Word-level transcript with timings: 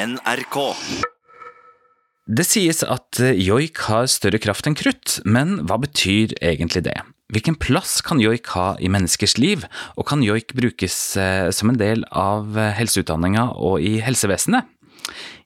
NRK. 0.00 0.56
Det 2.30 2.44
sies 2.46 2.80
at 2.86 3.20
eh, 3.20 3.36
joik 3.36 3.82
har 3.88 4.06
større 4.08 4.40
kraft 4.40 4.68
enn 4.68 4.76
krutt, 4.78 5.18
men 5.28 5.58
hva 5.68 5.80
betyr 5.82 6.32
egentlig 6.38 6.84
det? 6.86 6.96
Hvilken 7.30 7.58
plass 7.60 7.98
kan 8.06 8.22
joik 8.22 8.48
ha 8.54 8.72
i 8.80 8.88
menneskers 8.90 9.36
liv, 9.38 9.66
og 9.98 10.06
kan 10.08 10.24
joik 10.24 10.54
brukes 10.56 10.96
eh, 11.20 11.50
som 11.54 11.72
en 11.72 11.80
del 11.80 12.06
av 12.16 12.56
eh, 12.56 12.72
helseutdanninga 12.78 13.50
og 13.58 13.84
i 13.84 13.98
helsevesenet? 14.04 14.70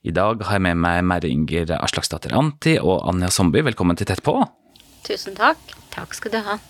I 0.05 0.13
dag 0.15 0.45
har 0.45 0.61
jeg 0.61 0.67
med 0.69 0.83
meg 0.85 1.01
Merre 1.09 1.33
Inger 1.33 1.75
Aslaksdatter 1.81 2.37
Anti 2.37 2.77
og 2.79 3.01
Anja 3.11 3.33
Somby, 3.33 3.65
velkommen 3.65 3.99
til 3.99 4.11
Tett 4.11 4.23
på. 4.25 4.37
Tusen 5.09 5.35
takk. 5.41 5.75
Takk 5.95 6.15
skal 6.21 6.37
du 6.37 6.41
ha. 6.45 6.61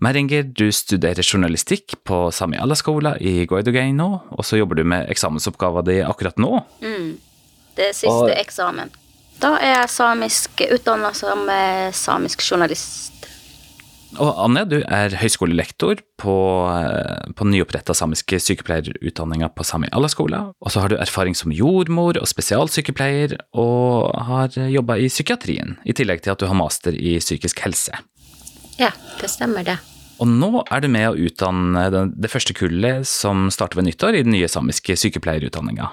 Merre 0.00 0.18
Inger, 0.22 0.42
du 0.42 0.66
studerer 0.72 1.22
journalistikk 1.22 1.94
på 2.04 2.24
Sami 2.34 2.56
Allaskola 2.60 3.16
i 3.20 3.44
Goidogeino, 3.46 4.10
og 4.30 4.44
så 4.44 4.58
jobber 4.60 4.80
du 4.80 4.84
med 4.84 5.08
eksamensoppgava 5.12 5.84
di 5.86 6.00
akkurat 6.02 6.36
nå. 6.42 6.64
Det 7.76 7.88
er 7.88 7.92
siste 7.96 8.10
Og- 8.10 8.34
eksamen. 8.36 8.90
Da 9.42 9.56
er 9.58 9.72
jeg 9.80 9.88
samisk 9.90 10.60
utdanna 10.70 11.12
som 11.16 11.48
eh, 11.50 11.90
samisk 11.90 12.42
journalist. 12.46 13.08
Og 14.20 14.36
Anja, 14.44 14.66
du 14.68 14.76
er 14.84 15.14
høyskolelektor 15.16 16.02
på, 16.20 16.34
eh, 16.68 17.32
på 17.34 17.46
nyoppretta 17.48 17.94
samiske 17.96 18.36
sykepleierutdanninga 18.44 19.48
på 19.56 19.64
Sami 19.64 19.88
Allaskola. 19.90 20.52
Og 20.60 20.70
så 20.70 20.82
har 20.84 20.92
du 20.92 20.96
erfaring 21.00 21.34
som 21.34 21.50
jordmor 21.50 22.20
og 22.20 22.28
spesialsykepleier, 22.28 23.38
og 23.56 24.12
har 24.28 24.48
jobba 24.68 24.98
i 25.00 25.08
psykiatrien, 25.08 25.78
i 25.88 25.96
tillegg 25.96 26.20
til 26.22 26.34
at 26.36 26.38
du 26.38 26.46
har 26.46 26.54
master 26.60 26.92
i 26.92 27.16
psykisk 27.24 27.64
helse. 27.64 27.96
Ja, 28.80 28.92
det 29.20 29.30
stemmer 29.30 29.66
det. 29.66 29.78
Og 30.22 30.28
nå 30.28 30.62
er 30.70 30.82
du 30.84 30.88
med 30.92 31.08
å 31.08 31.18
utdanne 31.18 31.88
det 31.90 32.30
første 32.30 32.54
kullet 32.54 33.08
som 33.08 33.48
starter 33.50 33.80
ved 33.80 33.88
nyttår 33.88 34.18
i 34.18 34.24
den 34.26 34.34
nye 34.36 34.48
samiske 34.50 34.94
sykepleierutdanninga. 35.00 35.88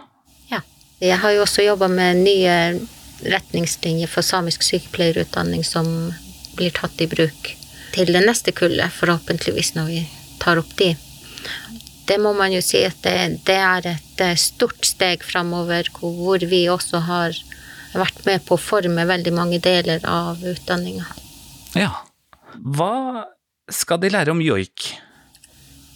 Ja. 0.51 0.61
Jeg 1.01 1.17
har 1.23 1.33
jo 1.33 1.45
også 1.45 1.65
jobba 1.65 1.89
med 1.89 2.21
nye 2.25 2.55
retningslinjer 3.25 4.11
for 4.11 4.25
samisk 4.25 4.63
sykepleierutdanning 4.67 5.63
som 5.65 5.87
blir 6.59 6.75
tatt 6.75 7.01
i 7.01 7.07
bruk 7.09 7.53
til 7.95 8.11
det 8.13 8.21
neste 8.25 8.53
kullet, 8.55 8.93
forhåpentligvis 8.93 9.73
når 9.77 9.89
vi 9.89 10.01
tar 10.39 10.61
opp 10.61 10.75
de. 10.77 10.93
Det 12.09 12.17
må 12.21 12.33
man 12.33 12.53
jo 12.53 12.61
si 12.65 12.81
at 12.85 12.99
det, 13.05 13.15
det 13.45 13.57
er 13.57 13.87
et 13.95 14.21
eh, 14.23 14.37
stort 14.39 14.85
steg 14.85 15.23
framover, 15.25 15.89
hvor 15.93 16.13
hvor 16.17 16.45
vi 16.51 16.63
også 16.69 17.01
har 17.05 17.37
vært 17.93 18.21
med 18.25 18.45
på 18.45 18.57
å 18.57 18.61
forme 18.61 19.05
veldig 19.09 19.33
mange 19.33 19.59
deler 19.61 20.03
av 20.05 20.41
utdanninga. 20.45 21.05
Ja. 21.77 21.91
Hva 22.55 23.25
skal 23.71 24.01
de 24.01 24.11
lære 24.13 24.33
om 24.33 24.41
joik? 24.41 24.93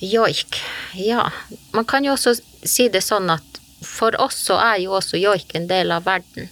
Joik. 0.03 0.59
Ja, 0.93 1.29
man 1.71 1.85
kan 1.85 2.05
jo 2.05 2.13
også 2.13 2.35
si 2.63 2.89
det 2.91 3.03
sånn 3.05 3.29
at 3.33 3.59
for 3.83 4.15
oss 4.21 4.39
så 4.47 4.57
er 4.61 4.79
jo 4.83 4.95
også 4.97 5.19
joik 5.19 5.55
en 5.55 5.67
del 5.67 5.91
av 5.91 6.05
verden. 6.07 6.49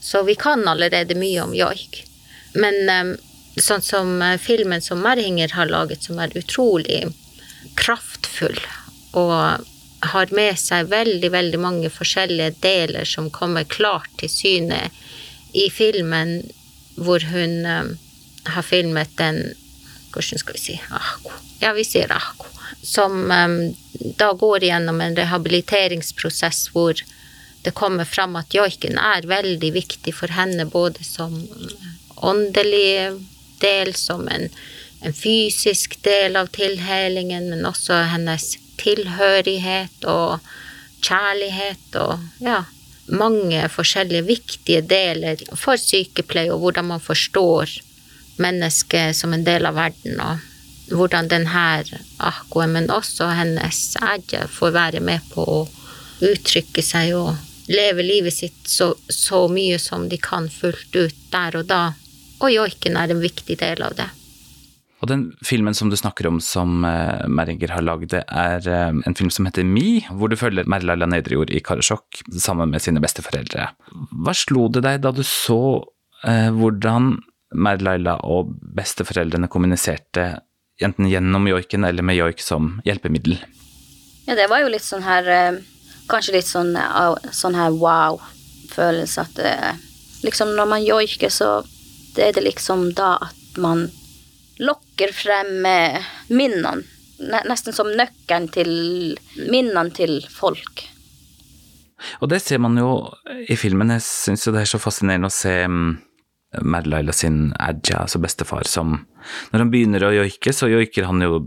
Så 0.00 0.22
vi 0.22 0.34
kan 0.34 0.66
allerede 0.68 1.16
mye 1.16 1.42
om 1.44 1.54
joik. 1.56 2.04
Men 2.54 2.90
eh, 2.92 3.14
sånn 3.60 3.82
som 3.82 4.22
eh, 4.22 4.38
filmen 4.40 4.82
som 4.84 5.02
Merhinger 5.04 5.54
har 5.56 5.70
laget, 5.70 6.04
som 6.04 6.18
er 6.20 6.34
utrolig 6.38 7.06
kraftfull 7.80 8.58
og 9.16 9.64
har 10.04 10.32
med 10.36 10.58
seg 10.60 10.90
veldig, 10.90 11.30
veldig 11.32 11.60
mange 11.60 11.90
forskjellige 11.90 12.58
deler 12.60 13.08
som 13.08 13.30
kommer 13.32 13.64
klart 13.64 14.10
til 14.20 14.28
syne 14.28 14.80
i 15.56 15.70
filmen, 15.72 16.40
hvor 17.00 17.24
hun 17.30 17.64
eh, 17.64 17.94
har 18.44 18.62
filmet 18.62 19.20
en 19.20 19.44
Hvordan 20.14 20.38
skal 20.38 20.54
vi 20.54 20.60
si? 20.62 20.74
Ahko. 20.94 21.32
Ja, 21.58 21.72
vi 21.74 21.82
sier 21.82 22.12
ahko. 22.14 22.46
Som 22.86 23.30
um, 23.30 23.56
da 24.14 24.28
går 24.38 24.62
gjennom 24.62 25.00
en 25.02 25.16
rehabiliteringsprosess 25.18 26.68
hvor 26.70 27.00
det 27.64 27.72
kommer 27.74 28.04
fram 28.04 28.36
at 28.38 28.54
joiken 28.54 28.98
er 29.00 29.26
veldig 29.26 29.72
viktig 29.74 30.14
for 30.14 30.30
henne, 30.30 30.68
både 30.70 31.02
som 31.02 31.34
åndelig 32.16 33.16
del, 33.58 33.94
som 33.98 34.28
en, 34.28 34.46
en 35.00 35.16
fysisk 35.16 35.96
del 36.04 36.36
av 36.36 36.52
tilhelingen, 36.54 37.48
men 37.50 37.66
også 37.66 38.04
hennes 38.12 38.52
tilhørighet 38.78 40.04
og 40.10 40.44
kjærlighet 41.04 41.98
og 42.00 42.44
ja, 42.44 42.62
mange 43.06 43.64
forskjellige 43.72 44.28
viktige 44.28 44.84
deler 44.88 45.40
for 45.56 45.80
sykepleie 45.80 46.52
og 46.52 46.62
hvordan 46.64 46.92
man 46.94 47.02
forstår 47.04 47.72
mennesket 48.42 49.16
som 49.16 49.34
en 49.34 49.44
del 49.46 49.66
av 49.66 49.78
verden, 49.78 50.20
og 50.20 50.94
hvordan 50.94 51.30
denne 51.30 51.50
her 51.52 51.88
Ahkoen, 52.22 52.74
men 52.76 52.90
også 52.92 53.30
hennes 53.32 53.82
Adja, 54.02 54.46
får 54.50 54.74
være 54.74 55.02
med 55.04 55.24
på 55.32 55.44
å 55.44 55.60
uttrykke 56.24 56.82
seg 56.84 57.14
og 57.16 57.34
leve 57.72 58.04
livet 58.04 58.36
sitt 58.36 58.68
så, 58.68 58.92
så 59.08 59.46
mye 59.48 59.78
som 59.80 60.08
de 60.10 60.18
kan 60.20 60.50
fullt 60.52 60.96
ut 60.96 61.16
der 61.32 61.56
og 61.60 61.70
da. 61.70 61.84
Og 62.42 62.52
joiken 62.52 62.98
er 63.00 63.12
en 63.12 63.24
viktig 63.24 63.56
del 63.60 63.82
av 63.86 63.96
det. 63.98 64.10
Og 65.04 65.10
den 65.10 65.24
filmen 65.44 65.76
som 65.76 65.90
du 65.92 65.98
snakker 66.00 66.30
om 66.30 66.38
som 66.40 66.84
uh, 66.86 67.26
Meringer 67.28 67.74
har 67.74 67.84
lagd, 67.84 68.08
det 68.14 68.22
er 68.24 68.64
uh, 68.64 68.88
en 69.04 69.16
film 69.16 69.28
som 69.32 69.44
heter 69.48 69.66
Mi, 69.68 70.00
hvor 70.08 70.32
du 70.32 70.38
følger 70.40 70.68
Merlaila 70.70 71.08
Nedrejord 71.10 71.52
i 71.52 71.60
Karasjok 71.64 72.22
sammen 72.40 72.72
med 72.72 72.84
sine 72.84 73.02
besteforeldre. 73.04 73.68
Hva 74.24 74.36
slo 74.36 74.70
det 74.72 74.84
deg 74.86 75.02
da 75.04 75.12
du 75.12 75.20
så 75.28 75.60
uh, 75.84 76.50
hvordan 76.56 77.18
Merlaila 77.54 78.18
og 78.26 78.54
besteforeldrene 78.76 79.48
kommuniserte, 79.52 80.28
enten 80.82 81.08
gjennom 81.08 81.46
joiken 81.48 81.86
eller 81.86 82.06
med 82.06 82.18
joik 82.18 82.42
som 82.42 82.78
hjelpemiddel? 82.86 83.38
Ja, 84.26 84.34
det 84.34 84.48
var 84.50 84.64
jo 84.64 84.72
litt 84.72 84.84
sånn 84.84 85.04
her 85.04 85.28
eh, 85.30 85.62
Kanskje 86.04 86.34
litt 86.34 86.48
sånn, 86.48 86.74
sånn 87.32 87.54
her 87.56 87.72
wow-følelse 87.80 89.22
at 89.22 89.38
eh, 89.40 89.84
liksom 90.20 90.50
når 90.52 90.66
man 90.68 90.84
joiker, 90.84 91.30
så 91.32 91.62
det 92.12 92.26
er 92.26 92.34
det 92.36 92.42
liksom 92.44 92.90
da 92.98 93.14
at 93.24 93.56
man 93.56 93.86
lokker 94.60 95.14
frem 95.16 95.64
eh, 95.64 96.04
minnene. 96.28 96.84
Nesten 97.48 97.72
som 97.72 97.88
nøkkelen 97.88 98.50
til 98.52 98.72
minnene 99.48 99.94
til 99.96 100.18
folk. 100.28 100.84
Og 102.20 102.28
det 102.28 102.42
ser 102.44 102.60
man 102.60 102.76
jo 102.78 102.90
i 103.48 103.56
filmen. 103.56 103.94
Jeg 103.96 104.04
syns 104.04 104.44
jo 104.44 104.52
det 104.54 104.64
er 104.64 104.72
så 104.74 104.82
fascinerende 104.82 105.30
å 105.30 105.34
se 105.34 105.54
um, 106.58 106.70
Merlaila 106.74 107.12
sin 107.12 107.52
Adja, 107.60 108.04
altså 108.04 108.20
bestefar, 108.22 108.68
som 108.68 109.04
Når 109.52 109.62
han 109.62 109.72
begynner 109.72 110.04
å 110.04 110.12
joike, 110.12 110.52
så 110.52 110.68
joiker 110.68 111.06
han 111.08 111.22
jo 111.24 111.38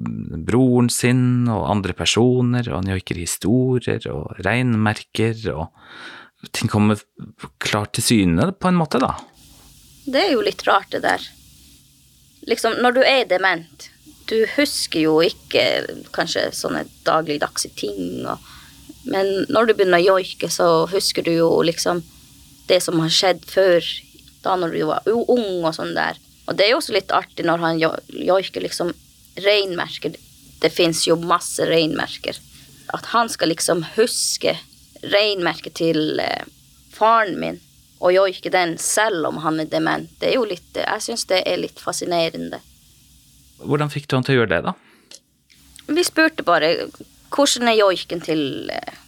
broren 0.47 0.90
sin 0.90 1.45
og 1.45 1.68
andre 1.69 1.94
personer, 1.94 2.66
og 2.72 2.79
han 2.79 2.94
joiker 2.95 3.19
historier 3.22 4.07
og 4.09 4.40
regnmerker, 4.46 5.44
og 5.53 6.50
ting 6.57 6.72
kommer 6.72 6.97
klart 7.62 7.94
til 7.94 8.06
syne 8.06 8.50
på 8.57 8.72
en 8.72 8.79
måte, 8.79 9.01
da. 9.03 9.13
Det 10.07 10.23
er 10.23 10.34
jo 10.34 10.41
litt 10.41 10.63
rart, 10.66 10.90
det 10.96 11.03
der. 11.06 11.22
Liksom, 12.50 12.79
når 12.81 12.97
du 12.97 13.01
er 13.03 13.29
dement, 13.29 13.90
du 14.28 14.38
husker 14.56 15.03
jo 15.03 15.17
ikke 15.23 15.63
kanskje 16.16 16.50
sånne 16.56 16.85
dagligdagse 17.06 17.72
ting, 17.79 18.25
og, 18.25 18.41
men 19.06 19.46
når 19.51 19.69
du 19.69 19.73
begynner 19.75 20.01
å 20.01 20.16
joike, 20.16 20.50
så 20.51 20.88
husker 20.91 21.28
du 21.28 21.35
jo 21.35 21.50
liksom 21.67 22.01
det 22.67 22.81
som 22.84 23.00
har 23.00 23.12
skjedd 23.13 23.46
før, 23.47 23.84
da 24.47 24.56
når 24.59 24.74
du 24.74 24.81
var 24.90 25.12
ung 25.12 25.66
og 25.68 25.74
sånn 25.75 25.94
der. 25.97 26.18
Og 26.47 26.56
det 26.56 26.66
er 26.66 26.74
jo 26.74 26.80
også 26.80 26.96
litt 26.96 27.12
artig 27.12 27.46
når 27.46 27.63
han 27.63 27.81
joiker 27.81 28.63
liksom 28.63 28.94
reinmerker. 29.44 30.16
Det 30.62 30.72
fins 30.74 31.03
jo 31.08 31.18
masse 31.19 31.66
reinmerker. 31.68 32.40
At 32.96 33.12
han 33.12 33.30
skal 33.30 33.52
liksom 33.52 33.84
huske 33.97 34.56
reinmerket 35.03 35.75
til 35.78 36.22
eh, 36.24 36.47
faren 36.96 37.38
min 37.41 37.59
og 37.97 38.13
joike 38.13 38.52
den 38.53 38.75
selv 38.78 39.25
om 39.25 39.40
han 39.41 39.59
er 39.59 39.69
dement. 39.69 40.09
Det 40.22 40.30
er 40.31 40.38
jo 40.38 40.46
litt, 40.46 40.69
jeg 40.78 41.03
syns 41.03 41.25
det 41.29 41.41
er 41.50 41.58
litt 41.58 41.79
fascinerende. 41.81 42.59
Hvordan 43.58 43.90
fikk 43.90 44.06
du 44.06 44.18
han 44.18 44.25
til 44.25 44.35
å 44.35 44.41
gjøre 44.41 44.52
det, 44.53 44.59
da? 44.68 44.74
Vi 45.88 46.03
spurte 46.06 46.46
bare 46.46 46.90
hvordan 47.34 47.72
er 47.72 47.79
joiken 47.79 48.22
til 48.24 48.69
eh, 48.74 49.02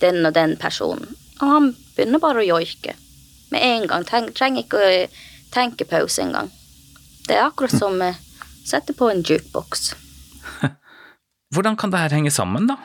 den 0.00 0.24
og 0.24 0.34
den 0.34 0.56
personen. 0.60 1.12
Og 1.40 1.46
han 1.52 1.70
begynner 1.96 2.22
bare 2.22 2.42
å 2.42 2.48
joike 2.48 2.96
med 3.50 3.64
en 3.64 3.86
gang. 3.90 4.06
Treng, 4.08 4.30
trenger 4.36 4.64
ikke 4.64 4.80
å 4.80 4.92
tenke 5.54 5.86
pause 5.88 6.22
engang. 6.22 6.50
Det 7.26 7.36
er 7.36 7.46
akkurat 7.46 7.74
som 7.74 8.00
å 8.02 8.12
sette 8.66 8.94
på 8.96 9.10
en 9.10 9.22
jukebox. 9.22 9.92
Hvordan 11.54 11.76
kan 11.76 11.92
det 11.92 12.04
her 12.04 12.16
henge 12.18 12.32
sammen, 12.34 12.70
da? 12.70 12.78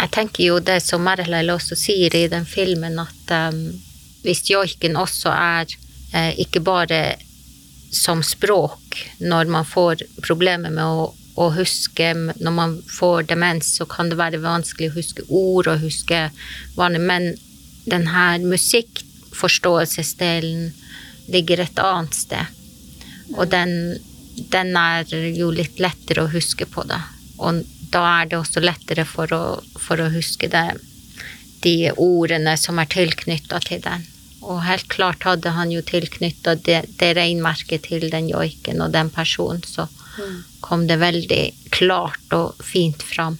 Jeg 0.00 0.12
tenker 0.14 0.44
jo 0.46 0.58
det 0.64 0.80
som 0.82 1.02
Merlail 1.04 1.52
også 1.52 1.76
sier 1.76 2.14
i 2.16 2.26
den 2.32 2.46
filmen, 2.48 2.96
at 3.02 3.34
um, 3.52 3.60
hvis 4.24 4.46
joiken 4.48 4.96
også 4.96 5.32
er 5.34 5.74
eh, 6.16 6.32
ikke 6.40 6.62
bare 6.64 7.00
som 7.92 8.22
språk 8.24 9.00
når 9.18 9.50
man 9.50 9.66
får 9.66 10.04
problemer 10.22 10.72
med 10.72 10.84
å, 10.84 11.08
å 11.40 11.46
huske 11.54 12.12
Når 12.14 12.52
man 12.54 12.76
får 12.86 13.28
demens, 13.30 13.74
så 13.78 13.86
kan 13.88 14.10
det 14.10 14.18
være 14.20 14.42
vanskelig 14.42 14.90
å 14.90 14.96
huske 14.98 15.26
ord 15.28 15.70
og 15.70 15.82
huske 15.84 16.28
vanlig, 16.76 17.00
men 17.00 17.30
den 17.90 18.06
her 18.12 18.38
musikkforståelsesdelen 19.30 20.72
ligger 21.28 21.60
et 21.60 21.78
annet 21.78 22.14
sted. 22.14 22.44
Og 23.36 23.48
den, 23.50 23.98
den 24.50 24.76
er 24.76 25.04
jo 25.36 25.50
litt 25.50 25.78
lettere 25.78 26.24
å 26.24 26.32
huske 26.32 26.66
på, 26.66 26.82
da. 26.84 27.02
Og 27.38 27.62
da 27.90 28.20
er 28.20 28.26
det 28.30 28.38
også 28.38 28.60
lettere 28.60 29.04
for 29.04 29.32
å, 29.32 29.62
for 29.78 30.00
å 30.00 30.10
huske 30.10 30.48
det 30.48 30.76
de 31.62 31.92
ordene 31.96 32.56
som 32.56 32.78
er 32.78 32.88
tilknytta 32.88 33.60
til 33.60 33.80
den. 33.82 34.06
Og 34.42 34.62
helt 34.64 34.88
klart 34.88 35.24
hadde 35.24 35.50
han 35.52 35.70
jo 35.70 35.82
tilknytta 35.82 36.54
det, 36.56 36.84
det 36.98 37.14
reinmerket 37.16 37.82
til 37.88 38.10
den 38.10 38.28
joiken 38.30 38.80
og 38.80 38.92
den 38.92 39.10
personen, 39.10 39.62
så 39.62 39.86
kom 40.60 40.86
det 40.88 40.98
veldig 41.00 41.70
klart 41.70 42.32
og 42.32 42.56
fint 42.64 43.02
fram. 43.02 43.38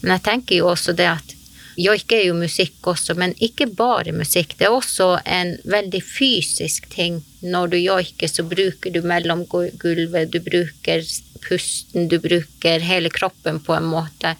Men 0.00 0.16
jeg 0.16 0.24
tenker 0.28 0.60
jo 0.60 0.68
også 0.70 0.92
det 0.92 1.08
at 1.08 1.33
joik 1.76 2.12
er 2.12 2.26
jo 2.28 2.34
musikk 2.38 2.86
også, 2.94 3.16
men 3.18 3.34
ikke 3.42 3.66
bare 3.76 4.14
musikk. 4.14 4.54
Det 4.58 4.68
er 4.68 4.74
også 4.74 5.18
en 5.24 5.56
veldig 5.64 6.00
fysisk 6.04 6.88
ting. 6.92 7.20
Når 7.42 7.74
du 7.74 7.78
joiker, 7.80 8.30
så 8.30 8.44
bruker 8.46 8.94
du 8.94 9.00
mellomgulvet, 9.04 10.30
du 10.32 10.40
bruker 10.44 11.04
pusten, 11.44 12.08
du 12.08 12.18
bruker 12.22 12.84
hele 12.84 13.10
kroppen 13.12 13.60
på 13.60 13.76
en 13.76 13.90
måte 13.90 14.36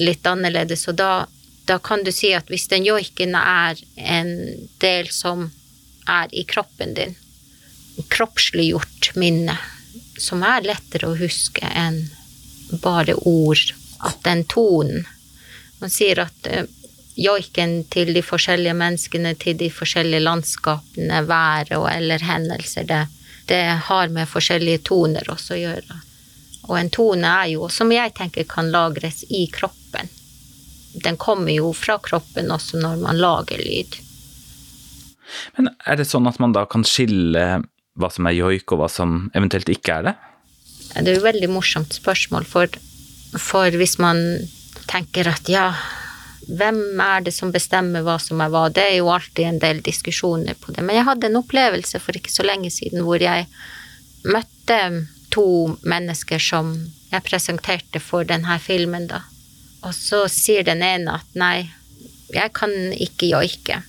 litt 0.00 0.26
annerledes. 0.26 0.86
Og 0.90 0.98
da, 0.98 1.26
da 1.68 1.78
kan 1.78 2.04
du 2.04 2.12
si 2.14 2.32
at 2.34 2.50
hvis 2.50 2.68
den 2.72 2.86
joiken 2.88 3.36
er 3.38 3.78
en 3.94 4.34
del 4.82 5.10
som 5.14 5.50
er 6.10 6.32
i 6.32 6.44
kroppen 6.48 6.96
din, 6.96 7.14
kroppsliggjort 8.10 9.14
minne, 9.20 9.56
som 10.18 10.42
er 10.46 10.66
lettere 10.66 11.10
å 11.10 11.18
huske 11.18 11.68
enn 11.70 12.06
bare 12.82 13.14
ord, 13.28 13.70
at 14.04 14.18
den 14.26 14.42
tonen 14.50 15.06
Man 15.84 15.92
sier 15.92 16.22
at 16.22 16.46
eh, 16.48 16.64
joiken 17.20 17.82
til 17.92 18.14
de 18.16 18.22
forskjellige 18.24 18.72
menneskene, 18.80 19.34
til 19.36 19.58
de 19.60 19.68
forskjellige 19.68 20.22
landskapene, 20.24 21.18
været 21.28 21.74
og 21.76 21.90
eller 21.90 22.24
hendelser, 22.24 22.86
det, 22.88 23.02
det 23.50 23.60
har 23.90 24.08
med 24.14 24.30
forskjellige 24.30 24.80
toner 24.88 25.28
også 25.28 25.58
å 25.58 25.60
gjøre. 25.60 25.98
Og 26.70 26.78
en 26.80 26.88
tone 26.88 27.34
er 27.42 27.50
jo, 27.52 27.68
som 27.68 27.92
jeg 27.92 28.14
tenker, 28.16 28.48
kan 28.48 28.72
lagres 28.72 29.26
i 29.28 29.42
kroppen. 29.52 30.08
Den 31.04 31.20
kommer 31.20 31.52
jo 31.52 31.74
fra 31.76 31.98
kroppen 32.00 32.48
også 32.56 32.80
når 32.80 33.04
man 33.04 33.20
lager 33.20 33.60
lyd. 33.60 34.00
Men 35.58 35.68
er 35.84 36.00
det 36.00 36.08
sånn 36.08 36.32
at 36.32 36.40
man 36.40 36.56
da 36.56 36.64
kan 36.64 36.88
skille 36.88 37.46
hva 38.00 38.14
som 38.16 38.24
er 38.24 38.38
joik, 38.40 38.72
og 38.72 38.80
hva 38.80 38.88
som 38.88 39.26
eventuelt 39.36 39.68
ikke 39.68 40.00
er 40.00 40.08
det? 40.08 40.18
Det 40.96 41.04
er 41.04 41.12
jo 41.18 41.20
et 41.26 41.30
veldig 41.30 41.54
morsomt 41.60 41.92
spørsmål, 41.92 42.48
for, 42.48 42.72
for 43.36 43.76
hvis 43.76 43.98
man 44.00 44.24
tenker 44.90 45.28
at 45.30 45.48
ja, 45.50 45.68
hvem 46.48 47.00
er 47.00 47.24
det 47.24 47.32
som 47.34 47.52
bestemmer 47.52 48.04
hva 48.04 48.18
som 48.20 48.40
er 48.44 48.52
hva? 48.52 48.66
Det 48.72 48.84
er 48.84 48.96
jo 48.98 49.12
alltid 49.12 49.46
en 49.48 49.60
del 49.62 49.80
diskusjoner 49.84 50.58
på 50.60 50.74
det. 50.74 50.84
Men 50.84 50.98
jeg 50.98 51.08
hadde 51.08 51.30
en 51.30 51.40
opplevelse 51.40 52.00
for 52.02 52.16
ikke 52.16 52.32
så 52.32 52.46
lenge 52.46 52.70
siden 52.74 53.04
hvor 53.06 53.22
jeg 53.22 53.46
møtte 54.24 54.80
to 55.34 55.46
mennesker 55.82 56.42
som 56.42 56.74
jeg 57.10 57.24
presenterte 57.26 58.00
for 58.02 58.26
denne 58.28 58.58
filmen, 58.62 59.08
da. 59.10 59.22
Og 59.84 59.94
så 59.94 60.24
sier 60.32 60.64
den 60.66 60.82
ene 60.84 61.18
at 61.18 61.36
nei, 61.38 61.68
jeg 62.32 62.52
kan 62.56 62.72
ikke 62.92 63.30
joike. 63.30 63.82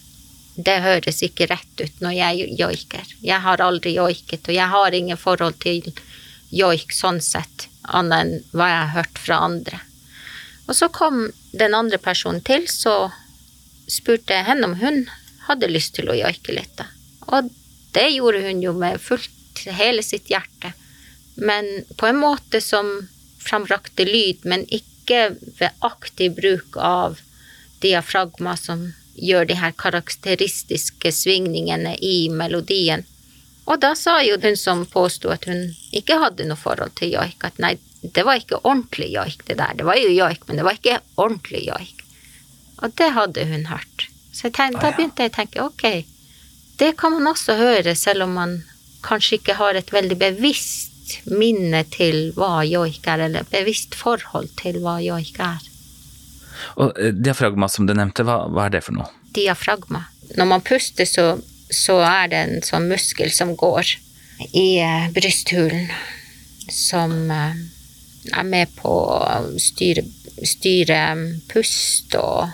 Det 0.56 0.76
høres 0.84 1.22
ikke 1.26 1.50
rett 1.52 1.82
ut 1.82 2.04
når 2.04 2.16
jeg 2.16 2.50
joiker. 2.60 3.16
Jeg 3.24 3.44
har 3.44 3.64
aldri 3.64 3.96
joiket, 3.96 4.48
og 4.48 4.56
jeg 4.56 4.72
har 4.72 4.96
ingen 4.96 5.20
forhold 5.20 5.58
til 5.64 5.90
joik 6.56 6.94
sånn 6.96 7.20
sett, 7.24 7.68
annet 7.84 8.22
enn 8.22 8.36
hva 8.56 8.70
jeg 8.72 8.82
har 8.84 8.94
hørt 9.00 9.20
fra 9.20 9.42
andre. 9.48 9.82
Og 10.66 10.76
så 10.76 10.90
kom 10.90 11.30
den 11.54 11.76
andre 11.78 12.00
personen 12.02 12.42
til, 12.46 12.66
så 12.70 13.12
spurte 13.92 14.34
jeg 14.34 14.48
henne 14.48 14.70
om 14.70 14.78
hun 14.80 15.04
hadde 15.46 15.70
lyst 15.70 15.96
til 15.98 16.10
å 16.10 16.18
joike 16.18 16.56
litt. 16.56 16.82
Og 17.30 17.52
det 17.96 18.08
gjorde 18.16 18.42
hun 18.48 18.64
jo 18.64 18.74
med 18.78 19.02
fullt 19.02 19.66
hele 19.78 20.04
sitt 20.04 20.32
hjerte, 20.32 20.74
men 21.36 21.86
på 22.00 22.10
en 22.10 22.20
måte 22.20 22.62
som 22.64 23.08
frambrakte 23.46 24.08
lyd, 24.08 24.44
men 24.44 24.66
ikke 24.74 25.36
ved 25.60 25.86
aktiv 25.86 26.34
bruk 26.36 26.78
av 26.82 27.20
diafragma 27.84 28.56
som 28.58 28.88
gjør 29.16 29.46
de 29.48 29.58
her 29.60 29.76
karakteristiske 29.78 31.12
svingningene 31.14 31.96
i 32.02 32.28
melodien. 32.32 33.06
Og 33.66 33.80
da 33.82 33.94
sa 33.98 34.20
jo 34.26 34.38
hun 34.42 34.58
som 34.60 34.84
påsto 34.90 35.32
at 35.34 35.48
hun 35.50 35.70
ikke 35.96 36.20
hadde 36.22 36.48
noe 36.50 36.60
forhold 36.60 36.96
til 37.00 37.16
joik, 37.16 37.46
at 37.48 37.62
nei, 37.62 37.76
det 38.14 38.26
var 38.28 38.42
ikke 38.42 38.62
ordentlig 38.64 39.12
joik, 39.14 39.46
det 39.48 39.58
der. 39.60 39.78
Det 39.78 39.86
var 39.88 40.00
jo 40.00 40.12
joik, 40.14 40.48
men 40.48 40.60
det 40.60 40.66
var 40.68 40.78
ikke 40.78 41.00
ordentlig 41.16 41.66
joik. 41.68 42.04
Og 42.84 42.94
det 43.00 43.10
hadde 43.16 43.46
hun 43.50 43.66
hørt. 43.72 44.08
Så 44.36 44.52
tenkte, 44.52 44.84
da 44.84 44.92
begynte 44.96 45.24
jeg 45.24 45.32
å 45.32 45.36
tenke 45.38 45.64
ok, 45.64 45.86
det 46.82 46.92
kan 47.00 47.16
man 47.16 47.32
også 47.32 47.56
høre, 47.56 47.96
selv 47.96 48.26
om 48.28 48.36
man 48.36 48.58
kanskje 49.06 49.40
ikke 49.40 49.56
har 49.62 49.80
et 49.80 49.94
veldig 49.94 50.18
bevisst 50.20 51.20
minne 51.30 51.86
til 51.94 52.34
hva 52.36 52.66
joik 52.68 53.06
er, 53.08 53.28
eller 53.30 53.48
bevisst 53.48 53.96
forhold 53.96 54.52
til 54.60 54.82
hva 54.84 54.98
joik 55.04 55.40
er. 55.40 55.72
Og 56.82 56.98
eh, 57.00 57.14
diafragma 57.16 57.70
som 57.72 57.88
du 57.88 57.94
nevnte, 57.96 58.26
hva, 58.28 58.44
hva 58.52 58.68
er 58.68 58.76
det 58.76 58.84
for 58.88 58.98
noe? 58.98 59.08
Diafragma. 59.36 60.08
Når 60.36 60.50
man 60.50 60.64
puster, 60.66 61.08
så 61.08 61.36
så 61.70 62.00
er 62.06 62.30
det 62.30 62.42
en 62.42 62.66
sånn 62.66 62.90
muskel 62.90 63.32
som 63.34 63.56
går 63.58 63.96
i 64.52 64.78
eh, 64.84 65.08
brysthulen, 65.16 65.90
som 66.72 67.32
eh, 67.32 67.58
er 68.34 68.48
med 68.48 68.72
på 68.78 68.90
å 68.90 69.58
styre, 69.62 70.06
styre 70.44 71.00
pust 71.52 72.16
og 72.20 72.50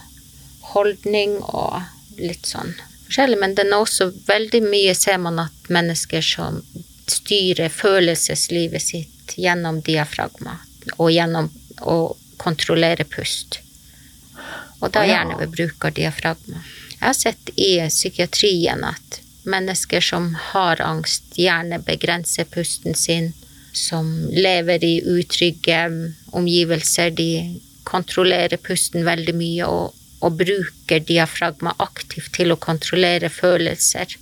holdning 0.74 1.38
og 1.42 1.82
litt 2.20 2.48
sånn 2.50 2.74
forskjellig. 3.06 3.40
Men 3.40 3.56
den 3.56 3.74
er 3.74 3.84
også 3.84 4.12
veldig 4.28 4.64
mye 4.68 4.96
ser 4.96 5.18
man 5.18 5.40
at 5.44 5.70
mennesker 5.70 6.22
som 6.26 6.62
styrer 7.12 7.70
følelseslivet 7.70 8.82
sitt 8.82 9.36
gjennom 9.36 9.82
diafragma 9.82 10.58
og 10.98 11.12
gjennom 11.12 11.50
å 11.82 12.16
kontrollere 12.42 13.06
pust. 13.06 13.60
Og 14.82 14.90
da 14.96 15.04
gjerne 15.06 15.38
ved 15.38 15.52
bruk 15.54 15.86
av 15.86 15.94
diafragma. 15.94 16.64
Jeg 17.02 17.06
har 17.06 17.18
sett 17.18 17.52
i 17.56 17.74
psykiatrien 17.90 18.84
at 18.86 19.20
mennesker 19.44 20.02
som 20.02 20.32
har 20.52 20.82
angst, 20.82 21.34
gjerne 21.38 21.82
begrenser 21.86 22.46
pusten 22.50 22.96
sin, 22.98 23.32
som 23.74 24.08
lever 24.32 24.84
i 24.84 24.96
utrygge 25.06 25.84
omgivelser, 26.32 27.12
de 27.16 27.60
kontrollerer 27.88 28.60
pusten 28.62 29.06
veldig 29.08 29.36
mye 29.36 29.68
og, 29.68 29.96
og 30.22 30.42
bruker 30.42 31.06
diafragma 31.08 31.74
aktivt 31.80 32.34
til 32.38 32.54
å 32.54 32.60
kontrollere 32.62 33.32
følelser. 33.32 34.18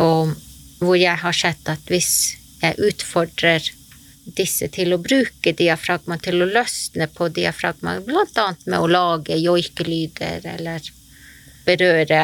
Og 0.00 0.34
hvor 0.82 0.98
jeg 0.98 1.16
har 1.22 1.36
sett 1.36 1.70
at 1.70 1.86
hvis 1.88 2.34
jeg 2.62 2.80
utfordrer 2.90 3.70
disse 4.24 4.68
til 4.72 4.94
å 4.94 5.00
bruke 5.02 5.52
diafragma, 5.56 6.16
til 6.18 6.42
å 6.42 6.48
løsne 6.48 7.08
på 7.12 7.28
diafragma, 7.28 7.98
annet 8.00 8.66
med 8.66 8.78
å 8.80 8.90
lage 8.90 9.36
joikelyder 9.36 10.46
eller 10.56 10.92
berøre 11.64 12.22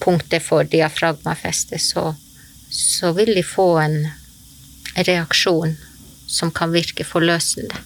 punktet 0.00 0.44
for 0.44 0.68
diafragmafestet, 0.68 1.80
så, 1.80 2.14
så 2.72 3.12
vil 3.16 3.34
de 3.36 3.44
få 3.44 3.68
en 3.80 3.98
reaksjon 4.96 5.76
som 6.26 6.50
kan 6.50 6.72
virke 6.74 7.04
forløsende. 7.04 7.76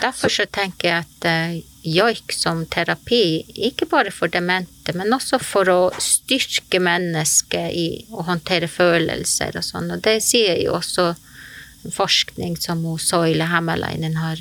Derfor 0.00 0.32
så 0.32 0.46
tenker 0.50 0.88
jeg 0.88 1.04
at 1.04 1.26
uh, 1.28 1.58
joik 1.84 2.32
som 2.34 2.64
terapi, 2.66 3.44
ikke 3.68 3.86
bare 3.90 4.10
for 4.14 4.32
demente, 4.32 4.94
men 4.96 5.12
også 5.14 5.38
for 5.42 5.70
å 5.70 5.78
styrke 6.02 6.80
mennesket 6.82 7.76
i 7.76 7.86
å 8.10 8.24
håndtere 8.26 8.70
følelser 8.70 9.58
og 9.60 9.66
sånn. 9.66 9.92
Og 9.94 10.02
det 10.04 10.18
sier 10.24 10.58
jo 10.64 10.74
også 10.78 11.12
forskning 11.92 12.56
som 12.60 12.82
Soile 12.98 13.46
Hammerleinen 13.52 14.16
har, 14.16 14.40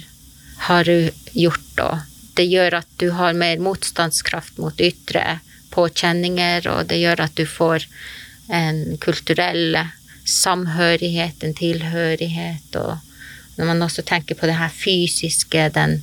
har 0.70 0.90
gjort. 1.36 1.84
Og 1.84 2.38
det 2.40 2.48
gjør 2.48 2.80
at 2.80 2.90
du 2.98 3.10
har 3.18 3.36
mer 3.38 3.60
motstandskraft 3.62 4.62
mot 4.64 4.80
ytre 4.82 5.42
påkjenninger, 5.74 6.70
og 6.72 6.88
det 6.90 7.02
gjør 7.02 7.26
at 7.28 7.36
du 7.38 7.46
får 7.50 7.86
en 8.54 8.98
kulturell 9.04 9.78
samhørighet, 10.26 11.44
en 11.44 11.56
tilhørighet, 11.58 12.76
og 12.76 12.98
når 13.58 13.70
man 13.70 13.82
også 13.86 14.02
tenker 14.02 14.36
på 14.36 14.48
det 14.50 14.58
her 14.58 14.72
fysiske, 14.74 15.70
den 15.76 16.02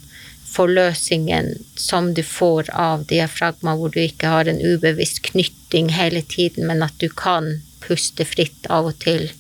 forløsningen 0.51 1.53
som 1.79 2.13
du 2.15 2.23
får 2.27 2.71
av 2.75 3.05
diafragma, 3.11 3.77
hvor 3.79 3.93
du 3.95 4.01
ikke 4.03 4.31
har 4.31 4.51
en 4.51 4.61
ubevisst 4.61 5.23
knytting 5.31 5.93
hele 5.95 6.23
tiden, 6.23 6.67
men 6.67 6.83
at 6.83 6.97
du 7.01 7.09
kan 7.09 7.61
puste 7.85 8.27
fritt 8.27 8.67
av 8.71 8.91
og 8.91 8.99
til 9.03 9.31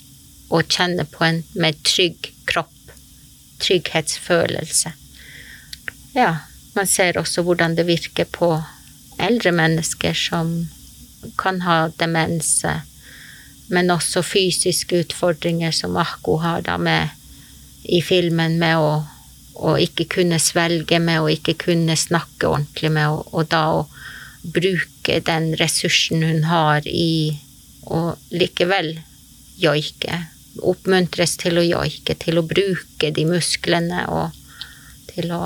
og 0.50 0.66
kjenne 0.70 1.06
på 1.06 1.24
en 1.26 1.42
mer 1.54 1.76
trygg 1.86 2.32
kropp, 2.50 2.94
trygghetsfølelse. 3.62 4.92
Ja, 6.14 6.30
man 6.74 6.90
ser 6.90 7.18
også 7.18 7.44
hvordan 7.46 7.76
det 7.78 7.86
virker 7.86 8.26
på 8.26 8.56
eldre 9.20 9.52
mennesker 9.54 10.16
som 10.16 10.54
kan 11.38 11.60
ha 11.62 11.90
demens, 12.00 12.64
men 13.70 13.90
også 13.94 14.22
fysiske 14.26 15.04
utfordringer 15.04 15.74
som 15.74 15.96
Ahko 16.00 16.40
har 16.42 16.64
da 16.66 16.76
med 16.78 17.14
i 17.86 18.00
filmen, 18.02 18.58
med 18.58 18.78
å, 18.82 18.90
å, 19.54 19.76
ikke 19.78 20.08
kunne 20.16 20.40
svelge, 20.42 20.98
med 20.98 21.22
å 21.22 21.30
ikke 21.30 21.54
kunne 21.66 21.96
snakke 21.96 22.50
ordentlig, 22.50 22.90
med 22.96 23.14
å, 23.14 23.22
og 23.30 23.48
da 23.52 23.62
å 23.78 23.86
bruke 24.42 25.20
den 25.26 25.52
ressursen 25.60 26.24
hun 26.26 26.44
har 26.50 26.86
i 26.88 27.38
å 27.86 28.02
likevel 28.34 28.96
joike. 29.60 30.24
Oppmuntres 30.66 31.36
til 31.40 31.60
å 31.60 31.64
joike, 31.64 32.18
til 32.18 32.40
å 32.40 32.46
bruke 32.46 33.12
de 33.14 33.26
musklene 33.28 34.04
og 34.10 34.36
til 35.14 35.30
å 35.34 35.44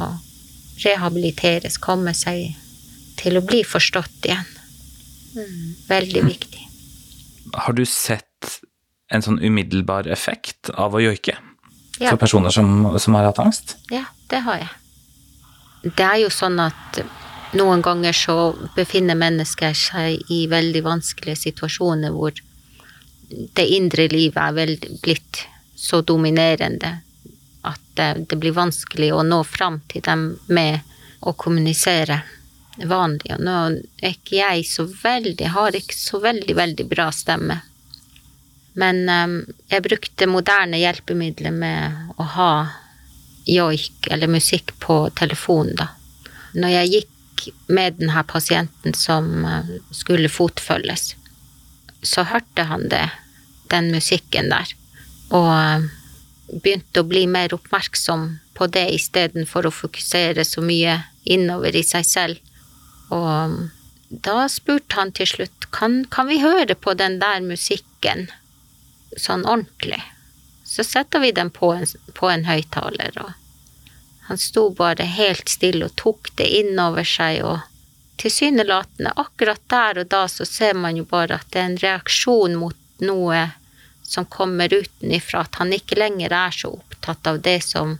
rehabiliteres, 0.81 1.79
komme 1.79 2.17
seg 2.17 2.55
til 3.21 3.39
å 3.39 3.45
bli 3.45 3.63
forstått 3.69 4.31
igjen. 4.31 4.49
Veldig 5.89 6.25
viktig. 6.25 6.65
Har 7.55 7.73
du 7.77 7.85
sett 7.87 8.61
en 9.13 9.23
sånn 9.23 9.39
umiddelbar 9.43 10.09
effekt 10.11 10.71
av 10.75 10.95
å 10.95 11.03
joike 11.03 11.37
Ja. 12.01 12.11
for 12.11 12.17
personer 12.19 12.51
som, 12.51 12.99
som 12.99 13.15
har 13.15 13.29
hatt 13.29 13.39
angst? 13.39 13.77
Ja, 13.91 14.05
det 14.31 14.41
har 14.43 14.59
jeg. 14.65 14.69
Det 15.95 16.03
er 16.05 16.17
jo 16.25 16.31
sånn 16.33 16.59
at 16.59 16.99
noen 17.55 17.83
ganger 17.85 18.17
så 18.17 18.37
befinner 18.75 19.15
mennesker 19.15 19.77
seg 19.79 20.31
i 20.33 20.47
veldig 20.51 20.83
vanskelige 20.83 21.39
situasjoner 21.45 22.11
hvor 22.11 22.35
det 23.55 23.67
indre 23.77 24.09
livet 24.11 24.41
er 24.43 24.57
vel 24.57 24.75
blitt 25.03 25.45
så 25.77 26.01
dominerende 26.03 26.97
at 27.65 27.81
det, 27.95 28.27
det 28.31 28.39
blir 28.41 28.57
vanskelig 28.57 29.13
å 29.15 29.23
nå 29.23 29.43
fram 29.47 29.81
til 29.89 30.03
dem 30.05 30.33
med 30.49 30.81
å 31.25 31.33
kommunisere 31.33 32.23
vanlig. 32.83 33.35
Og 33.37 33.45
nå 33.45 33.59
er 34.03 34.15
ikke 34.15 34.41
jeg 34.41 34.67
så 34.69 34.87
veldig, 34.89 35.53
har 35.55 35.79
ikke 35.79 35.97
så 35.99 36.21
veldig, 36.23 36.57
veldig 36.59 36.87
bra 36.91 37.11
stemme. 37.15 37.61
Men 38.75 39.05
um, 39.09 39.35
jeg 39.71 39.85
brukte 39.87 40.31
moderne 40.31 40.81
hjelpemidler 40.81 41.55
med 41.55 42.15
å 42.19 42.27
ha 42.35 42.53
joik 43.47 44.09
eller 44.11 44.31
musikk 44.31 44.73
på 44.83 45.05
telefonen, 45.19 45.77
da. 45.79 45.91
Når 46.55 46.73
jeg 46.73 46.93
gikk 46.95 47.11
med 47.67 47.99
denne 47.99 48.23
pasienten 48.25 48.95
som 48.97 49.45
eh, 49.45 49.75
skulle 49.93 50.31
fotfølges, 50.33 51.13
så 52.05 52.25
hørte 52.31 52.65
han 52.71 52.87
det, 52.89 53.09
den 53.73 53.91
musikken 53.93 54.49
der, 54.53 54.71
og 55.35 55.51
eh, 55.51 55.87
begynte 56.55 57.03
å 57.03 57.09
bli 57.11 57.27
mer 57.29 57.53
oppmerksom 57.57 58.29
på 58.55 58.69
det 58.71 58.87
istedenfor 58.95 59.67
å 59.67 59.75
fokusere 59.75 60.45
så 60.47 60.63
mye 60.65 61.01
innover 61.25 61.77
i 61.77 61.83
seg 61.85 62.07
selv. 62.07 62.54
Og 63.13 63.29
um, 63.29 63.59
da 64.09 64.47
spurte 64.49 64.97
han 64.97 65.13
til 65.13 65.29
slutt 65.29 65.69
kan, 65.75 66.05
kan 66.11 66.29
vi 66.31 66.41
høre 66.43 66.75
på 66.75 66.95
den 66.95 67.19
der 67.23 67.43
musikken 67.45 68.29
sånn 69.17 69.45
ordentlig. 69.45 70.03
Så 70.65 70.85
setter 70.87 71.21
vi 71.23 71.33
den 71.35 71.51
på 71.55 71.73
en, 71.75 71.87
på 72.15 72.31
en 72.31 72.47
høyttaler, 72.49 73.19
og 73.21 73.33
han 74.29 74.41
sto 74.41 74.71
bare 74.75 75.05
helt 75.05 75.51
stille 75.53 75.91
og 75.91 75.97
tok 76.01 76.31
det 76.39 76.49
inn 76.61 76.79
over 76.81 77.05
seg, 77.07 77.43
og 77.45 77.61
tilsynelatende 78.23 79.13
akkurat 79.21 79.61
der 79.71 80.01
og 80.01 80.09
da 80.13 80.25
så 80.31 80.47
ser 80.49 80.79
man 80.79 80.97
jo 80.97 81.05
bare 81.09 81.41
at 81.41 81.51
det 81.53 81.61
er 81.61 81.69
en 81.71 81.81
reaksjon 81.83 82.57
mot 82.57 83.03
noe 83.05 83.43
som 84.05 84.27
kommer 84.31 84.73
utenifra, 84.73 85.43
at 85.45 85.59
han 85.61 85.73
ikke 85.75 85.99
lenger 85.99 86.33
er 86.33 86.55
så 86.55 86.71
opptatt 86.77 87.27
av 87.27 87.41
det 87.45 87.61
som 87.65 87.97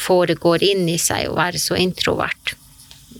foregår 0.00 0.64
inni 0.66 0.96
seg, 0.98 1.28
å 1.28 1.38
være 1.38 1.60
så 1.60 1.78
introvert, 1.78 2.54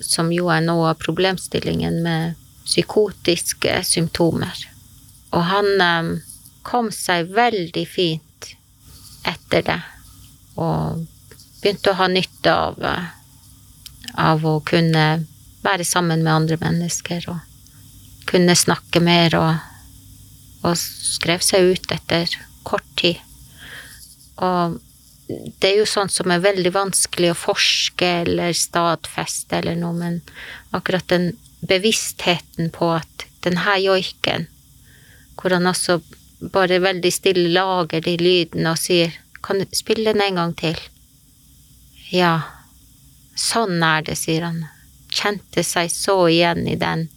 som 0.02 0.32
jo 0.32 0.48
er 0.52 0.64
noe 0.64 0.90
av 0.92 1.00
problemstillingen 1.02 2.00
med 2.04 2.38
psykotiske 2.64 3.76
symptomer. 3.86 4.64
Og 5.34 5.42
han 5.50 5.68
um, 5.82 6.12
kom 6.64 6.90
seg 6.94 7.32
veldig 7.34 7.84
fint 7.88 8.54
etter 9.28 9.64
det, 9.66 9.80
og 10.60 11.04
begynte 11.60 11.92
å 11.92 11.98
ha 11.98 12.08
nytte 12.12 12.52
av, 12.52 12.80
eh, 12.84 13.06
av 14.20 14.44
å 14.44 14.58
kunne 14.68 15.04
være 15.64 15.86
sammen 15.88 16.24
med 16.24 16.32
andre 16.32 16.58
mennesker 16.60 17.24
og 17.32 17.40
kunne 18.28 18.56
snakke 18.56 19.00
mer 19.04 19.36
og, 19.38 19.62
og 20.64 20.76
skrev 20.76 21.44
seg 21.44 21.72
ut 21.72 21.94
etter 21.94 22.28
kort 22.68 22.86
tid. 23.00 23.20
Og 24.44 24.76
det 25.26 25.70
er 25.70 25.78
jo 25.78 25.86
sånt 25.88 26.12
som 26.12 26.32
er 26.32 26.42
veldig 26.44 26.72
vanskelig 26.74 27.30
å 27.32 27.38
forske 27.38 28.08
eller 28.24 28.52
stadfeste 28.56 29.56
eller 29.60 29.78
noe, 29.78 29.96
men 29.96 30.18
akkurat 30.76 31.06
den 31.08 31.30
bevisstheten 31.64 32.68
på 32.74 32.90
at 32.98 33.24
den 33.46 33.62
her 33.64 33.80
joiken, 33.80 34.48
hvor 35.40 35.54
han 35.56 35.68
også 35.68 36.00
bare 36.52 36.82
veldig 36.84 37.12
stille 37.12 37.48
lager 37.54 38.04
de 38.04 38.18
lydene 38.20 38.74
og 38.74 38.80
sier 38.80 39.14
kan 39.44 39.60
du 39.60 39.76
spille 39.76 40.12
den 40.12 40.22
en 40.24 40.40
gang 40.40 40.52
til? 40.56 40.78
Ja, 42.12 42.34
sånn 43.36 43.82
er 43.84 44.04
det, 44.06 44.16
sier 44.16 44.46
han. 44.46 44.62
Kjente 45.12 45.64
seg 45.66 45.92
så 45.92 46.16
igjen 46.32 46.64
i 46.68 46.76
den 46.80 47.08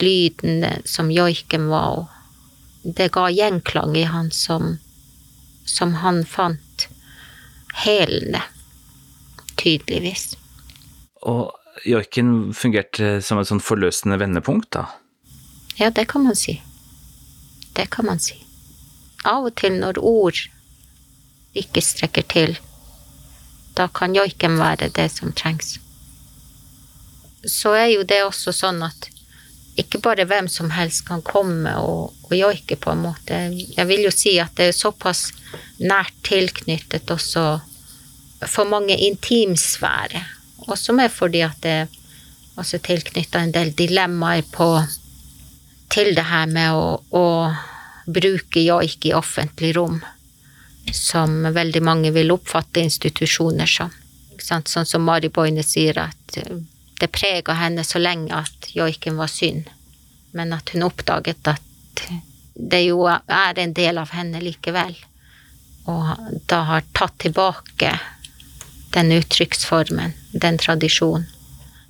lyden 0.00 0.64
som 0.88 1.12
joiken 1.12 1.68
var, 1.72 2.04
og 2.04 2.96
det 2.96 3.10
ga 3.16 3.28
gjenklang 3.32 3.96
i 3.96 4.06
han 4.08 4.28
som, 4.32 4.76
som 5.68 5.96
han 6.04 6.24
fant 6.28 6.60
helende, 7.74 8.42
tydeligvis. 9.60 10.34
Og 11.22 11.50
joiken 11.86 12.52
fungerte 12.56 13.18
som 13.24 13.40
et 13.40 13.50
sånn 13.50 13.62
forløsende 13.62 14.18
vendepunkt, 14.20 14.70
da. 14.76 14.86
Ja, 15.80 15.90
det 15.90 16.08
kan 16.12 16.24
man 16.26 16.36
si. 16.36 16.58
Det 17.76 17.88
kan 17.94 18.08
man 18.08 18.20
si. 18.20 18.36
Av 19.24 19.46
og 19.48 19.54
til 19.60 19.78
når 19.80 20.00
ord 20.00 20.40
ikke 21.56 21.82
strekker 21.84 22.26
til, 22.30 22.58
da 23.76 23.86
kan 23.94 24.14
joiken 24.16 24.58
være 24.60 24.90
det 24.96 25.08
som 25.12 25.32
trengs. 25.36 25.78
Så 27.46 27.72
er 27.76 27.88
jo 27.94 28.04
det 28.04 28.20
også 28.26 28.52
sånn 28.52 28.82
at 28.84 29.08
ikke 29.78 30.00
bare 30.02 30.26
hvem 30.28 30.48
som 30.50 30.70
helst 30.74 31.06
kan 31.08 31.22
komme 31.22 31.72
og, 31.78 32.16
og 32.26 32.34
joike, 32.36 32.76
på 32.76 32.92
en 32.92 33.04
måte. 33.04 33.38
Jeg 33.76 33.86
vil 33.88 34.04
jo 34.06 34.12
si 34.14 34.36
at 34.42 34.54
det 34.58 34.70
er 34.70 34.76
såpass 34.76 35.30
nært 35.78 36.14
tilknyttet 36.26 37.10
også 37.10 37.44
for 38.48 38.68
mange 38.68 38.96
intimsfære. 38.96 40.22
Og 40.68 40.76
som 40.78 41.00
er 41.00 41.12
fordi 41.12 41.44
at 41.46 41.60
det 41.64 41.76
er 41.84 41.98
også 42.60 42.80
tilknytta 42.84 43.44
en 43.44 43.54
del 43.54 43.72
dilemmaer 43.76 44.44
på 44.52 44.72
til 45.90 46.12
det 46.14 46.26
her 46.28 46.50
med 46.50 46.76
å, 46.76 47.00
å 47.10 47.24
bruke 48.06 48.62
joik 48.62 49.08
i 49.08 49.14
offentlig 49.16 49.72
rom, 49.76 49.98
som 50.94 51.42
veldig 51.54 51.82
mange 51.82 52.12
vil 52.14 52.30
oppfatte 52.34 52.82
institusjoner 52.82 53.70
som. 53.70 53.90
Sånn 54.40 54.86
som 54.86 55.02
Mari 55.04 55.28
Boine 55.28 55.64
sier, 55.66 55.98
at 55.98 56.38
det 57.00 57.10
prega 57.16 57.56
henne 57.56 57.84
så 57.86 58.00
lenge 58.00 58.34
at 58.36 58.70
joiken 58.76 59.16
var 59.16 59.30
synd, 59.32 59.70
men 60.36 60.52
at 60.52 60.70
hun 60.74 60.86
oppdaget 60.86 61.48
at 61.48 62.04
det 62.54 62.82
jo 62.84 63.06
er 63.08 63.58
en 63.58 63.72
del 63.74 63.98
av 63.98 64.12
henne 64.12 64.42
likevel, 64.44 64.94
og 65.88 66.32
da 66.50 66.62
har 66.68 66.88
tatt 66.96 67.16
tilbake 67.24 67.94
den 68.94 69.12
uttrykksformen, 69.16 70.12
den 70.32 70.58
tradisjonen. 70.58 71.28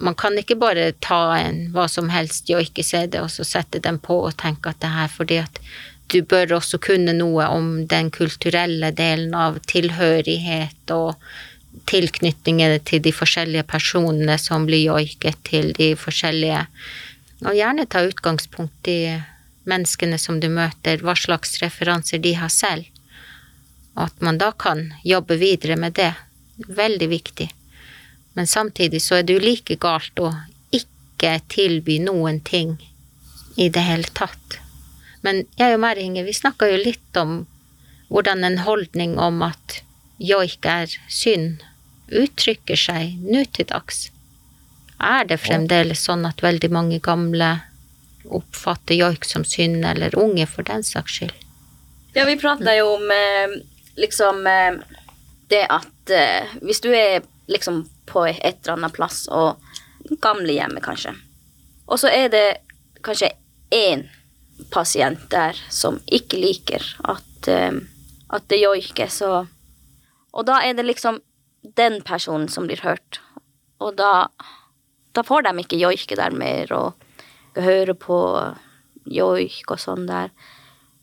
Man 0.01 0.15
kan 0.17 0.39
ikke 0.41 0.57
bare 0.57 0.93
ta 1.05 1.37
en 1.37 1.67
hva 1.75 1.85
som 1.93 2.09
helst 2.09 2.49
joike-CD 2.49 3.19
og 3.21 3.29
så 3.35 3.45
sette 3.45 3.83
den 3.85 3.99
på 4.01 4.17
og 4.25 4.39
tenke 4.41 4.73
at 4.73 4.81
det 4.81 4.93
her 4.95 5.11
fordi 5.13 5.41
at 5.43 5.61
du 6.11 6.23
bør 6.27 6.57
også 6.57 6.81
kunne 6.83 7.13
noe 7.19 7.45
om 7.53 7.69
den 7.91 8.09
kulturelle 8.15 8.91
delen 8.97 9.35
av 9.37 9.61
tilhørighet 9.69 10.95
og 10.97 11.21
tilknytninger 11.91 12.79
til 12.87 13.03
de 13.05 13.13
forskjellige 13.15 13.67
personene 13.71 14.37
som 14.39 14.67
blir 14.69 14.85
joiket 14.89 15.39
til 15.47 15.73
de 15.77 15.93
forskjellige 15.99 16.67
Og 17.41 17.55
gjerne 17.57 17.87
ta 17.89 18.03
utgangspunkt 18.05 18.89
i 18.93 19.17
menneskene 19.65 20.19
som 20.21 20.41
du 20.43 20.49
møter, 20.53 21.01
hva 21.01 21.15
slags 21.17 21.55
referanser 21.63 22.21
de 22.21 22.35
har 22.37 22.51
selv. 22.53 22.85
Og 23.97 24.03
at 24.11 24.21
man 24.21 24.37
da 24.37 24.51
kan 24.53 24.91
jobbe 25.05 25.39
videre 25.41 25.79
med 25.81 25.97
det. 25.97 26.13
Veldig 26.69 27.09
viktig. 27.09 27.49
Men 28.37 28.47
samtidig 28.47 29.01
så 29.03 29.19
er 29.19 29.25
det 29.25 29.39
jo 29.39 29.45
like 29.47 29.79
galt 29.81 30.21
å 30.21 30.35
ikke 30.77 31.39
tilby 31.49 31.97
noen 32.05 32.43
ting 32.45 32.77
i 33.57 33.71
det 33.73 33.87
hele 33.89 34.13
tatt. 34.13 34.61
Men 35.25 35.45
jeg 35.57 35.75
og 35.77 35.83
Meringe 35.83 36.25
vi 36.25 36.37
snakka 36.37 36.69
jo 36.71 36.81
litt 36.81 37.21
om 37.21 37.47
hvordan 38.11 38.45
en 38.45 38.61
holdning 38.67 39.19
om 39.21 39.43
at 39.47 39.81
joik 40.21 40.67
er 40.69 40.93
synd, 41.09 41.65
uttrykker 42.11 42.79
seg 42.79 43.17
nå 43.25 43.45
til 43.55 43.69
dags. 43.71 44.09
Er 45.01 45.25
det 45.25 45.41
fremdeles 45.41 46.05
sånn 46.05 46.27
at 46.29 46.43
veldig 46.45 46.69
mange 46.75 46.99
gamle 47.01 47.55
oppfatter 48.29 48.99
joik 48.99 49.25
som 49.25 49.47
synd, 49.49 49.85
eller 49.87 50.17
unge 50.19 50.45
for 50.51 50.67
den 50.67 50.85
saks 50.85 51.17
skyld? 51.19 51.37
Ja, 52.13 52.27
vi 52.29 52.37
prata 52.37 52.75
jo 52.77 52.97
om 52.97 53.13
eh, 53.15 53.55
liksom 53.97 54.45
eh, 54.51 54.81
det 55.49 55.63
at 55.71 56.13
eh, 56.13 56.53
hvis 56.61 56.83
du 56.85 56.91
er 56.93 57.23
liksom 57.51 57.85
på 58.11 58.27
et 58.29 58.43
eller 58.45 58.77
annet 58.77 58.97
plass, 58.97 59.25
og 59.31 59.63
gamlehjemmet 60.21 60.83
kanskje, 60.85 61.15
og 61.87 62.01
så 62.03 62.11
er 62.13 62.29
det 62.33 62.47
kanskje 63.07 63.33
én 63.75 64.05
pasient 64.71 65.23
der 65.33 65.57
som 65.73 65.97
ikke 66.13 66.39
liker 66.43 66.85
at, 67.09 67.49
at 67.49 68.49
det 68.51 68.59
joikes, 68.61 69.21
og, 69.27 69.49
og 70.33 70.47
da 70.49 70.61
er 70.65 70.77
det 70.79 70.87
liksom 70.87 71.21
den 71.77 72.01
personen 72.07 72.49
som 72.49 72.67
blir 72.69 72.83
hørt, 72.85 73.21
og 73.81 73.97
da, 73.99 74.29
da 75.17 75.25
får 75.27 75.47
de 75.47 75.55
ikke 75.63 75.81
joike 75.81 76.19
der 76.19 76.35
mer, 76.37 76.73
og 76.73 77.61
høre 77.61 77.97
på 77.99 78.19
joik 79.11 79.71
og 79.73 79.81
sånn 79.81 80.07
der. 80.09 80.31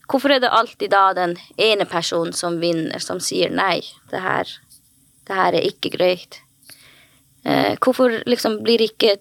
Hvorfor 0.07 0.31
er 0.31 0.39
det 0.39 0.53
alltid 0.55 0.93
da 0.93 1.11
den 1.17 1.35
ene 1.59 1.85
personen 1.89 2.33
som 2.33 2.61
vinner, 2.61 3.01
som 3.03 3.19
sier 3.19 3.51
nei, 3.51 3.81
det 4.11 4.21
her, 4.23 4.51
det 5.27 5.35
her 5.35 5.57
er 5.57 5.67
ikke 5.67 5.91
greit? 5.97 6.39
Eh, 7.43 7.75
hvorfor 7.83 8.21
liksom 8.27 8.61
blir 8.63 8.81
ikke 8.85 9.17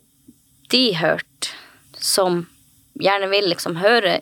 de 0.71 0.85
hørt, 0.99 1.51
som 1.99 2.45
gjerne 3.01 3.29
vil 3.33 3.49
liksom 3.51 3.79
høre 3.81 4.21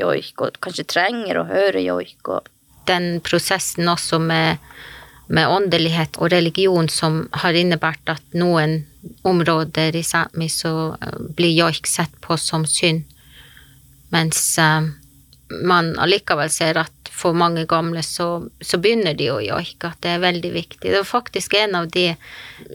joik, 0.00 0.32
og 0.40 0.56
kanskje 0.64 0.88
trenger 0.88 1.40
å 1.40 1.48
høre 1.50 1.84
joik, 1.84 2.20
og 2.28 2.48
Den 2.88 3.20
prosessen 3.20 3.86
også 3.86 4.18
med, 4.18 4.58
med 5.30 5.48
åndelighet 5.48 6.18
og 6.18 6.32
religion 6.32 6.88
som 6.90 7.22
har 7.42 7.54
innebært 7.54 8.10
at 8.10 8.34
noen 8.34 8.80
områder 9.26 9.94
i 9.96 10.02
Sápmi 10.04 10.48
så 10.50 10.96
eh, 10.98 11.20
blir 11.36 11.54
joik 11.54 11.86
sett 11.86 12.16
på 12.24 12.36
som 12.40 12.66
synd, 12.66 13.04
mens 14.10 14.40
eh, 14.58 14.88
man 15.62 15.92
allikevel 16.02 16.50
ser 16.50 16.80
at 16.82 17.12
for 17.20 17.36
mange 17.36 17.66
gamle 17.68 18.02
så, 18.06 18.46
så 18.64 18.78
begynner 18.80 19.14
de 19.14 19.28
å 19.30 19.40
joike, 19.44 19.90
at 19.92 20.00
det 20.02 20.14
er 20.14 20.22
veldig 20.22 20.52
viktig. 20.54 20.86
Det 20.88 20.96
var 20.96 21.08
faktisk 21.08 21.54
en 21.58 21.76
av 21.82 21.90
de 21.92 22.06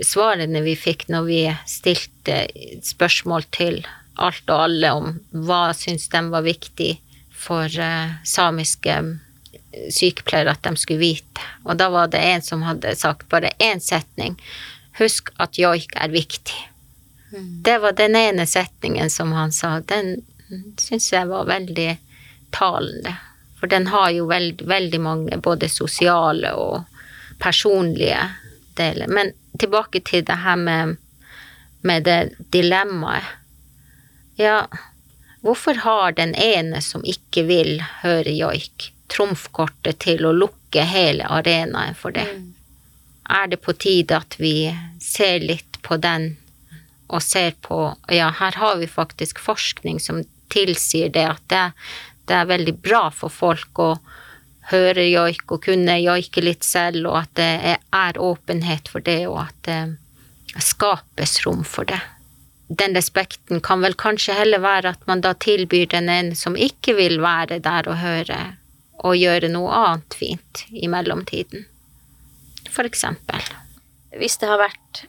svarene 0.06 0.62
vi 0.64 0.76
fikk 0.78 1.08
når 1.10 1.28
vi 1.28 1.40
stilte 1.68 2.44
spørsmål 2.86 3.48
til 3.56 3.82
alt 4.22 4.46
og 4.48 4.68
alle 4.68 4.92
om 4.96 5.16
hva 5.48 5.74
syns 5.76 6.08
de 6.14 6.22
var 6.32 6.46
viktig 6.46 6.94
for 7.36 7.68
samiske 7.68 8.96
samiske 8.96 9.25
sykepleiere 9.92 10.56
at 10.56 10.64
de 10.64 10.76
skulle 10.80 11.04
vite. 11.04 11.44
Og 11.66 11.78
da 11.80 11.90
var 11.94 12.12
det 12.14 12.22
en 12.24 12.46
som 12.46 12.64
hadde 12.66 12.96
sagt 13.00 13.28
bare 13.30 13.54
én 13.60 13.82
setning. 13.84 14.38
Husk 15.00 15.32
at 15.42 15.60
joik 15.60 15.96
er 16.00 16.14
viktig. 16.14 16.58
Det 17.66 17.78
var 17.84 17.92
den 17.92 18.16
ene 18.16 18.46
setningen 18.48 19.10
som 19.10 19.32
han 19.36 19.52
sa. 19.52 19.80
Den 19.80 20.22
syns 20.80 21.12
jeg 21.12 21.28
var 21.28 21.48
veldig 21.50 21.98
talende. 22.56 23.16
For 23.60 23.68
den 23.68 23.88
har 23.88 24.12
jo 24.14 24.28
veld, 24.30 24.62
veldig 24.62 25.02
mange 25.02 25.38
både 25.44 25.70
sosiale 25.72 26.54
og 26.54 26.86
personlige 27.40 28.22
deler. 28.78 29.08
Men 29.08 29.34
tilbake 29.60 30.00
til 30.06 30.26
det 30.28 30.38
her 30.44 30.56
med, 30.56 30.96
med 31.82 32.04
det 32.08 32.36
dilemmaet. 32.54 33.26
Ja, 34.36 34.68
hvorfor 35.42 35.80
har 35.84 36.12
den 36.12 36.36
ene 36.36 36.82
som 36.84 37.04
ikke 37.08 37.46
vil 37.48 37.80
høre 38.04 38.32
joik, 38.36 38.92
trumfkortet 39.12 40.00
til 40.06 40.26
å 40.26 40.34
lukke 40.36 40.86
hele 40.88 41.28
arenaen 41.30 41.98
for 41.98 42.16
det? 42.16 42.28
Er 43.30 43.48
det 43.50 43.62
på 43.66 43.74
tide 43.74 44.18
at 44.18 44.38
vi 44.40 44.70
ser 45.02 45.40
litt 45.42 45.80
på 45.86 45.98
den 45.98 46.36
og 47.08 47.22
ser 47.22 47.54
på 47.62 47.96
Ja, 48.10 48.32
her 48.40 48.58
har 48.58 48.78
vi 48.82 48.88
faktisk 48.90 49.40
forskning 49.40 50.00
som 50.00 50.24
tilsier 50.50 51.10
det 51.14 51.26
at 51.26 51.44
det, 51.50 51.64
det 52.30 52.38
er 52.38 52.50
veldig 52.50 52.76
bra 52.82 53.10
for 53.14 53.34
folk 53.34 53.82
å 53.82 53.92
høre 54.72 55.06
joik 55.06 55.52
og 55.54 55.66
kunne 55.68 56.00
joike 56.02 56.42
litt 56.42 56.66
selv, 56.66 57.06
og 57.12 57.20
at 57.22 57.36
det 57.38 57.52
er, 57.74 57.80
er 57.94 58.18
åpenhet 58.22 58.90
for 58.90 59.06
det, 59.06 59.22
og 59.30 59.44
at 59.44 59.58
det 59.68 60.62
skapes 60.64 61.42
rom 61.46 61.64
for 61.68 61.86
det. 61.90 62.02
Den 62.68 62.98
respekten 62.98 63.62
kan 63.62 63.84
vel 63.86 63.94
kanskje 63.94 64.34
heller 64.34 64.64
være 64.64 64.96
at 64.96 65.04
man 65.10 65.22
da 65.22 65.36
tilbyr 65.38 65.92
den 65.92 66.10
ene 66.10 66.38
som 66.38 66.58
ikke 66.58 66.96
vil 66.98 67.20
være 67.22 67.60
der 67.62 67.90
og 67.92 68.00
høre, 68.02 68.40
og 69.04 69.18
gjøre 69.20 69.50
noe 69.52 69.72
annet 69.76 70.16
fint 70.18 70.66
i 70.72 70.88
mellomtiden. 70.92 71.66
For 72.72 72.88
eksempel. 72.88 73.42
hvis 74.16 74.38
det 74.40 74.48
har 74.48 74.62
vært 74.62 75.06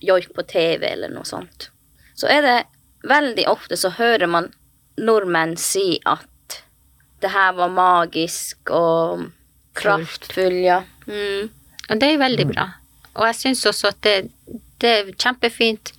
joik 0.00 0.30
på 0.34 0.42
TV 0.48 0.86
eller 0.88 1.12
noe 1.12 1.26
sånt, 1.28 1.70
så 2.16 2.30
er 2.32 2.42
det 2.42 2.58
veldig 3.08 3.44
ofte 3.48 3.76
så 3.76 3.90
hører 3.94 4.26
man 4.26 4.48
nordmenn 4.98 5.56
si 5.60 5.98
at 6.08 6.62
det 7.22 7.32
her 7.34 7.52
var 7.58 7.70
magisk 7.70 8.70
og 8.70 9.28
kraftfull, 9.78 10.58
ja. 10.64 10.82
Mm. 11.06 11.50
Og 11.88 12.00
det 12.00 12.12
er 12.12 12.20
veldig 12.20 12.46
bra. 12.50 12.66
Og 13.18 13.26
jeg 13.26 13.38
syns 13.38 13.66
også 13.66 13.92
at 13.92 14.00
det, 14.06 14.16
det 14.82 14.90
er 14.90 15.12
kjempefint 15.18 15.92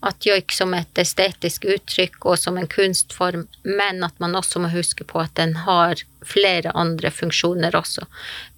at 0.00 0.26
joik 0.26 0.52
som 0.52 0.72
et 0.74 0.98
estetisk 0.98 1.66
uttrykk 1.68 2.24
og 2.24 2.38
som 2.40 2.56
en 2.58 2.68
kunstform, 2.70 3.44
men 3.68 4.04
at 4.04 4.16
man 4.22 4.36
også 4.38 4.62
må 4.62 4.70
huske 4.72 5.04
på 5.04 5.20
at 5.20 5.34
den 5.36 5.54
har 5.66 6.00
flere 6.24 6.72
andre 6.74 7.10
funksjoner 7.12 7.76
også. 7.76 8.06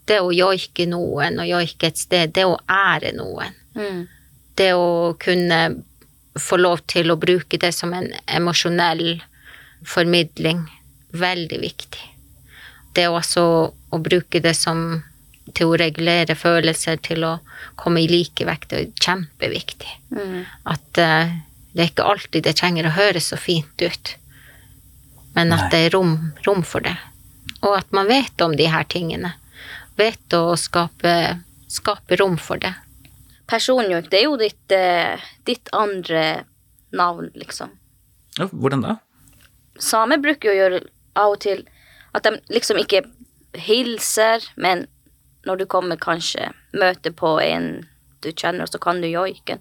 Det 0.07 0.21
å 0.23 0.33
joike 0.35 0.87
noen 0.91 1.41
og 1.43 1.49
joike 1.51 1.91
et 1.91 1.99
sted, 1.99 2.35
det 2.35 2.47
å 2.47 2.61
ære 2.71 3.15
noen. 3.19 3.59
Mm. 3.75 4.07
Det 4.55 4.71
å 4.77 5.15
kunne 5.19 5.61
få 6.39 6.59
lov 6.61 6.85
til 6.91 7.11
å 7.13 7.19
bruke 7.21 7.59
det 7.61 7.73
som 7.75 7.93
en 7.95 8.09
emosjonell 8.27 9.21
formidling, 9.87 10.63
veldig 11.13 11.59
viktig. 11.61 12.07
Det 12.95 13.09
også 13.09 13.45
å 13.93 13.99
bruke 14.01 14.41
det 14.41 14.55
som 14.57 15.03
til 15.57 15.73
å 15.73 15.79
regulere 15.81 16.37
følelser, 16.39 17.01
til 17.03 17.25
å 17.27 17.33
komme 17.81 18.03
i 18.05 18.11
likevekt, 18.11 18.75
er 18.77 18.91
kjempeviktig. 19.03 19.91
Mm. 20.15 20.43
At 20.71 21.01
uh, 21.03 21.33
det 21.73 21.85
er 21.85 21.91
ikke 21.91 22.09
alltid 22.15 22.47
det 22.47 22.57
trenger 22.61 22.89
å 22.89 22.97
høres 22.97 23.33
så 23.33 23.39
fint 23.41 23.83
ut, 23.83 24.15
men 25.35 25.55
at 25.55 25.67
Nei. 25.67 25.71
det 25.73 25.81
er 25.87 25.95
rom, 25.97 26.15
rom 26.47 26.63
for 26.67 26.85
det. 26.85 26.95
Og 27.63 27.77
at 27.79 27.93
man 27.95 28.11
vet 28.11 28.45
om 28.45 28.55
de 28.59 28.67
her 28.71 28.85
tingene. 28.91 29.35
Vet 29.97 30.35
å 30.37 30.55
skape, 30.61 31.15
skape 31.71 32.19
rom 32.21 32.37
for 32.41 32.61
det. 32.61 32.75
Personjoik, 33.51 34.11
det 34.13 34.21
er 34.21 34.27
jo 34.27 34.37
ditt, 34.41 34.73
eh, 34.73 35.23
ditt 35.49 35.71
andre 35.77 36.45
navn, 36.93 37.31
liksom. 37.35 37.73
Ja, 38.39 38.49
hvordan 38.53 38.85
da? 38.85 38.97
Samer 39.81 40.21
bruker 40.21 40.49
jo 40.49 40.55
å 40.55 40.61
gjøre 40.61 40.81
av 41.19 41.35
og 41.35 41.41
til 41.45 41.65
at 42.17 42.25
de 42.27 42.37
liksom 42.53 42.81
ikke 42.81 43.05
hilser, 43.57 44.45
men 44.57 44.87
når 45.47 45.63
du 45.63 45.67
kommer 45.67 45.97
kanskje 46.01 46.51
møter 46.73 47.15
på 47.15 47.37
en 47.43 47.87
du 48.23 48.31
kjenner, 48.31 48.67
så 48.67 48.79
kan 48.79 49.01
du 49.03 49.09
joiken, 49.09 49.59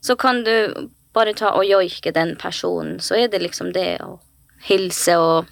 Så 0.00 0.16
kan 0.16 0.44
du 0.44 0.88
bare 1.12 1.34
ta 1.34 1.50
og 1.50 1.66
joike 1.66 2.12
den 2.14 2.36
personen, 2.36 3.00
så 3.00 3.14
er 3.14 3.28
det 3.28 3.42
liksom 3.42 3.72
det 3.72 3.98
å 4.00 4.20
hilse, 4.64 5.16
og 5.18 5.50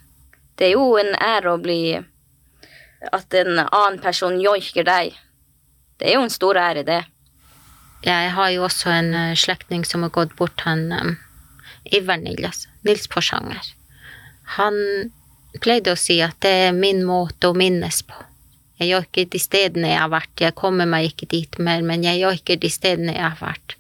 det 0.56 0.70
er 0.70 0.72
jo 0.76 0.96
en 0.96 1.14
ære 1.14 1.52
å 1.52 1.58
bli 1.62 1.98
At 3.12 3.34
en 3.34 3.60
annen 3.60 4.00
person 4.02 4.40
joiker 4.42 4.82
deg. 4.82 5.14
Det 5.98 6.08
er 6.08 6.16
jo 6.16 6.24
en 6.26 6.32
stor 6.34 6.58
ære, 6.58 6.82
det. 6.82 7.04
Jeg 8.02 8.32
har 8.34 8.50
jo 8.50 8.64
også 8.66 8.90
en 8.90 9.12
eh, 9.14 9.36
slektning 9.38 9.84
som 9.86 10.02
har 10.02 10.10
gått 10.10 10.34
bort, 10.34 10.64
han 10.66 10.90
um, 10.90 11.12
Iver 11.84 12.18
Niljas, 12.18 12.66
Nils 12.82 13.06
Porsanger. 13.06 13.70
Han 14.58 14.74
pleide 15.62 15.94
å 15.94 16.00
si 16.00 16.18
at 16.26 16.40
det 16.42 16.54
er 16.66 16.74
min 16.74 17.04
måte 17.06 17.52
å 17.52 17.54
minnes 17.54 18.02
på. 18.02 18.18
Jeg 18.78 18.92
joiker 18.92 19.28
de 19.32 19.40
stedene 19.42 19.90
jeg 19.90 20.00
har 20.00 20.10
vært, 20.12 20.34
jeg 20.38 20.54
kommer 20.58 20.86
meg 20.86 21.10
ikke 21.10 21.28
dit 21.32 21.58
mer, 21.58 21.82
men 21.82 22.04
jeg 22.06 22.22
joiker 22.22 22.60
de 22.62 22.70
stedene 22.70 23.16
jeg 23.16 23.24
har 23.24 23.38
vært. 23.40 23.74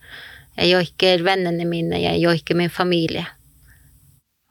Jeg 0.58 0.72
joiker 0.72 1.22
vennene 1.26 1.66
mine, 1.70 2.00
jeg 2.02 2.18
joiker 2.24 2.58
min 2.58 2.72
familie. 2.72 3.28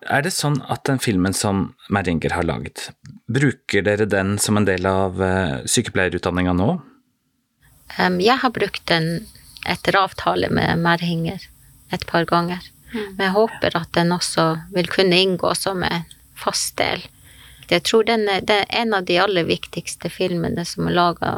Er 0.07 0.23
det 0.23 0.31
sånn 0.31 0.61
at 0.71 0.85
den 0.87 1.01
filmen 1.03 1.35
som 1.35 1.73
Merringer 1.91 2.31
har 2.37 2.45
laget, 2.47 2.85
bruker 3.27 3.83
dere 3.83 4.07
den 4.07 4.37
som 4.39 4.59
en 4.59 4.67
del 4.67 4.87
av 4.87 5.19
uh, 5.19 5.65
sykepleierutdanninga 5.67 6.53
nå? 6.55 6.69
Jeg 7.97 8.39
har 8.39 8.53
brukt 8.55 8.85
den 8.87 9.25
etter 9.67 9.97
avtale 9.99 10.47
med 10.53 10.79
Meringer 10.79 11.43
et 11.91 12.07
par 12.07 12.27
ganger. 12.29 12.63
Men 12.93 13.25
jeg 13.25 13.35
håper 13.35 13.75
at 13.79 13.91
den 13.97 14.13
også 14.15 14.47
vil 14.75 14.87
kunne 14.91 15.19
inngå 15.19 15.51
som 15.59 15.83
en 15.83 16.07
fast 16.37 16.77
del. 16.79 17.03
Jeg 17.67 17.83
tror 17.83 18.05
den 18.07 18.27
er, 18.31 18.45
det 18.47 18.61
er 18.63 18.81
en 18.81 18.93
av 18.95 19.07
de 19.07 19.17
aller 19.19 19.47
viktigste 19.47 20.09
filmene 20.11 20.63
som 20.65 20.87
er 20.87 20.95
laga 20.95 21.33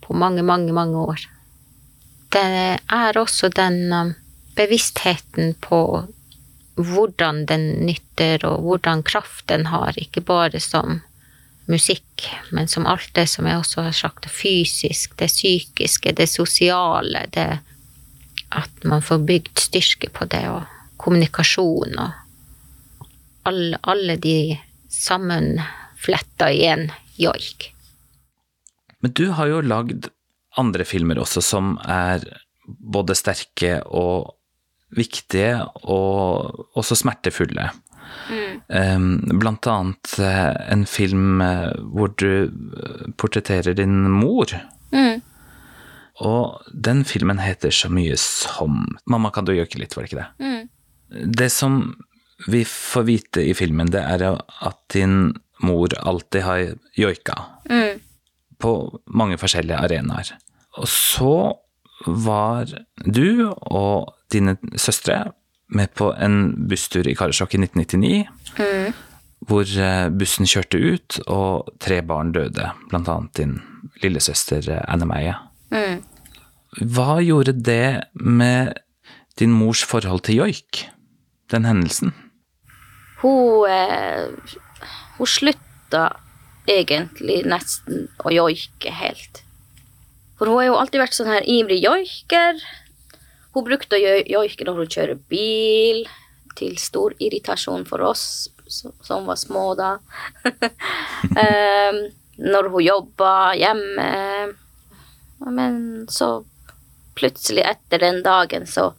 på 0.00 0.16
mange, 0.16 0.42
mange, 0.42 0.72
mange 0.72 0.96
år. 1.12 1.26
Det 2.32 2.46
er 2.78 3.18
også 3.18 3.50
den 3.52 3.92
um, 3.92 4.14
bevisstheten 4.56 5.54
på 5.60 5.82
hvordan 6.80 7.44
den 7.50 7.66
nytter, 7.84 8.46
og 8.48 8.64
hvordan 8.64 9.02
kraft 9.04 9.46
den 9.52 9.66
har, 9.68 9.92
ikke 10.00 10.22
bare 10.24 10.60
som 10.60 11.02
musikk, 11.70 12.26
men 12.50 12.68
som 12.68 12.86
alt 12.88 13.12
det 13.14 13.26
som 13.30 13.46
jeg 13.46 13.60
også 13.60 13.84
har 13.86 13.96
sagt, 13.96 14.24
det 14.24 14.32
fysisk, 14.32 15.12
det 15.20 15.28
psykiske, 15.30 16.14
det 16.16 16.28
sosiale, 16.30 17.26
det 17.34 17.60
at 18.50 18.84
man 18.84 19.02
får 19.02 19.22
bygd 19.28 19.60
styrke 19.62 20.10
på 20.10 20.26
det, 20.32 20.42
og 20.50 20.64
kommunikasjon 21.00 22.00
og 22.02 23.06
alle, 23.46 23.78
alle 23.82 24.16
de 24.20 24.58
sammenfletta 24.90 26.50
i 26.52 26.64
en 26.66 26.88
joik. 27.20 27.70
Men 29.00 29.14
du 29.16 29.30
har 29.36 29.48
jo 29.48 29.62
lagd 29.64 30.10
andre 30.58 30.84
filmer 30.84 31.20
også 31.22 31.42
som 31.44 31.76
er 31.86 32.24
både 32.66 33.16
sterke 33.18 33.78
og 33.86 34.34
viktige, 34.96 35.60
og 35.86 36.66
også 36.78 36.98
smertefulle. 36.98 37.70
Mm. 38.30 39.38
blant 39.38 39.66
annet 39.70 40.16
eh, 40.18 40.72
en 40.72 40.82
film 40.86 41.40
eh, 41.44 41.70
hvor 41.94 42.10
du 42.18 42.50
eh, 42.50 43.04
portretterer 43.14 43.76
din 43.78 44.10
mor. 44.10 44.50
Mm. 44.90 45.20
Og 46.26 46.72
den 46.74 47.04
filmen 47.06 47.38
heter 47.38 47.70
så 47.70 47.88
mye 47.90 48.16
som 48.18 48.82
Mamma, 49.06 49.30
kan 49.30 49.46
du 49.46 49.54
gjøke 49.54 49.78
litt, 49.78 49.94
var 49.94 50.04
det 50.04 50.10
ikke 50.10 50.24
det? 50.24 50.30
Mm. 50.42 51.30
Det 51.38 51.48
som 51.54 51.78
vi 52.48 52.64
får 52.64 53.02
vite 53.08 53.42
i 53.50 53.54
filmen, 53.54 53.90
det 53.92 54.00
er 54.00 54.24
at 54.38 54.78
din 54.94 55.34
mor 55.62 55.92
alltid 56.00 56.42
har 56.42 56.62
joika 56.96 57.34
Mm. 57.70 58.00
på 58.60 59.00
mange 59.06 59.36
forskjellige 59.38 59.76
arenaer. 59.78 60.32
Og 60.78 60.86
så 60.88 61.52
var 62.06 62.66
du 63.04 63.50
og 63.52 64.14
dine 64.32 64.56
søstre 64.76 65.32
med 65.68 65.92
på 65.94 66.10
en 66.18 66.66
busstur 66.68 67.06
i 67.06 67.14
Karasjok 67.14 67.54
i 67.54 67.58
1999, 67.60 68.94
hvor 69.46 69.62
eh, 69.64 70.08
bussen 70.10 70.46
kjørte 70.46 70.78
ut, 70.80 71.20
og 71.28 71.68
tre 71.80 72.00
barn 72.02 72.32
døde, 72.32 72.70
blant 72.90 73.08
annet 73.08 73.34
din 73.36 73.54
lillesøster 74.02 74.66
eh, 74.68 74.84
Anne 74.88 75.06
Meie. 75.08 75.34
Mm. 75.70 76.02
Hva 76.92 77.20
gjorde 77.24 77.52
det 77.56 78.04
med 78.14 78.74
din 79.40 79.52
mors 79.52 79.84
forhold 79.84 80.22
til 80.26 80.40
joik, 80.42 80.86
den 81.50 81.64
hendelsen? 81.64 82.12
Hun, 83.20 83.68
eh, 83.70 84.56
hun 85.18 85.28
slutta 85.28 86.04
egentlig 86.70 87.42
nesten 87.48 88.08
å 88.24 88.32
joike 88.32 88.92
helt. 88.94 89.42
For 90.38 90.48
hun 90.48 90.60
har 90.60 90.70
jo 90.70 90.78
alltid 90.80 91.02
vært 91.02 91.16
sånn 91.18 91.32
her 91.32 91.48
ivrig 91.48 91.82
joiker. 91.84 92.62
Hun 93.52 93.66
brukte 93.66 93.98
å 93.98 94.14
joike 94.24 94.64
når 94.64 94.78
hun 94.82 94.94
kjører 94.94 95.20
bil, 95.28 96.06
til 96.56 96.76
stor 96.80 97.14
irritasjon 97.22 97.84
for 97.88 98.02
oss 98.04 98.48
som 98.70 99.26
var 99.26 99.36
små 99.36 99.74
da. 99.78 99.98
um, 100.44 102.00
når 102.52 102.70
hun 102.72 102.84
jobba 102.84 103.32
hjemme. 103.58 104.08
Men 105.50 105.76
så 106.08 106.40
plutselig 107.18 107.64
etter 107.66 108.00
den 108.00 108.22
dagen 108.24 108.66
så 108.70 108.92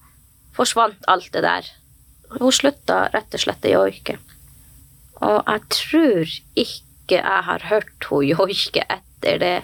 forsvant 0.55 1.07
alt 1.09 1.31
det 1.33 1.45
der. 1.45 1.69
Hun 2.37 2.53
slutta 2.55 3.05
rett 3.13 3.33
og 3.35 3.43
slett 3.43 3.65
å 3.67 3.73
joike. 3.73 4.17
Og 5.21 5.39
jeg 5.45 5.63
tror 5.75 6.35
ikke 6.55 7.17
jeg 7.17 7.43
har 7.47 7.65
hørt 7.67 8.07
hun 8.09 8.23
joike 8.29 8.85
etter 8.87 9.41
det, 9.41 9.57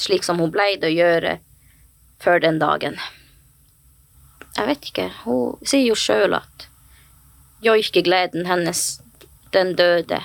slik 0.00 0.24
som 0.24 0.38
hun 0.40 0.52
pleide 0.54 0.88
å 0.88 0.94
gjøre 0.94 1.38
før 2.22 2.42
den 2.44 2.60
dagen. 2.62 3.00
Jeg 4.56 4.68
vet 4.68 4.90
ikke. 4.90 5.08
Hun 5.24 5.58
sier 5.66 5.84
jo 5.88 5.96
sjøl 5.98 6.36
at 6.38 6.68
joikegleden 7.64 8.46
hennes, 8.46 9.00
den 9.52 9.74
døde 9.76 10.20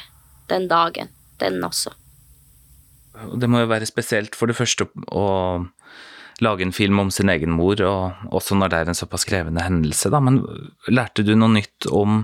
den 0.50 0.68
dagen. 0.68 1.10
Den 1.40 1.64
også. 1.64 1.92
Det 3.38 3.50
må 3.50 3.62
jo 3.62 3.70
være 3.70 3.86
spesielt 3.90 4.36
for 4.38 4.50
det 4.50 4.58
første 4.58 4.88
å 5.14 5.26
lage 6.42 6.66
en 6.66 6.74
film 6.76 7.00
om 7.00 7.12
sin 7.12 7.30
egen 7.30 7.54
mor, 7.58 7.82
og 7.82 8.34
også 8.36 8.58
når 8.58 8.72
det 8.72 8.80
er 8.80 8.92
en 8.92 8.98
såpass 8.98 9.26
krevende 9.28 9.64
hendelse, 9.66 10.12
da. 10.14 10.22
Men 10.24 10.42
lærte 10.92 11.26
du 11.26 11.34
noe 11.36 11.56
nytt 11.56 11.90
om, 11.94 12.24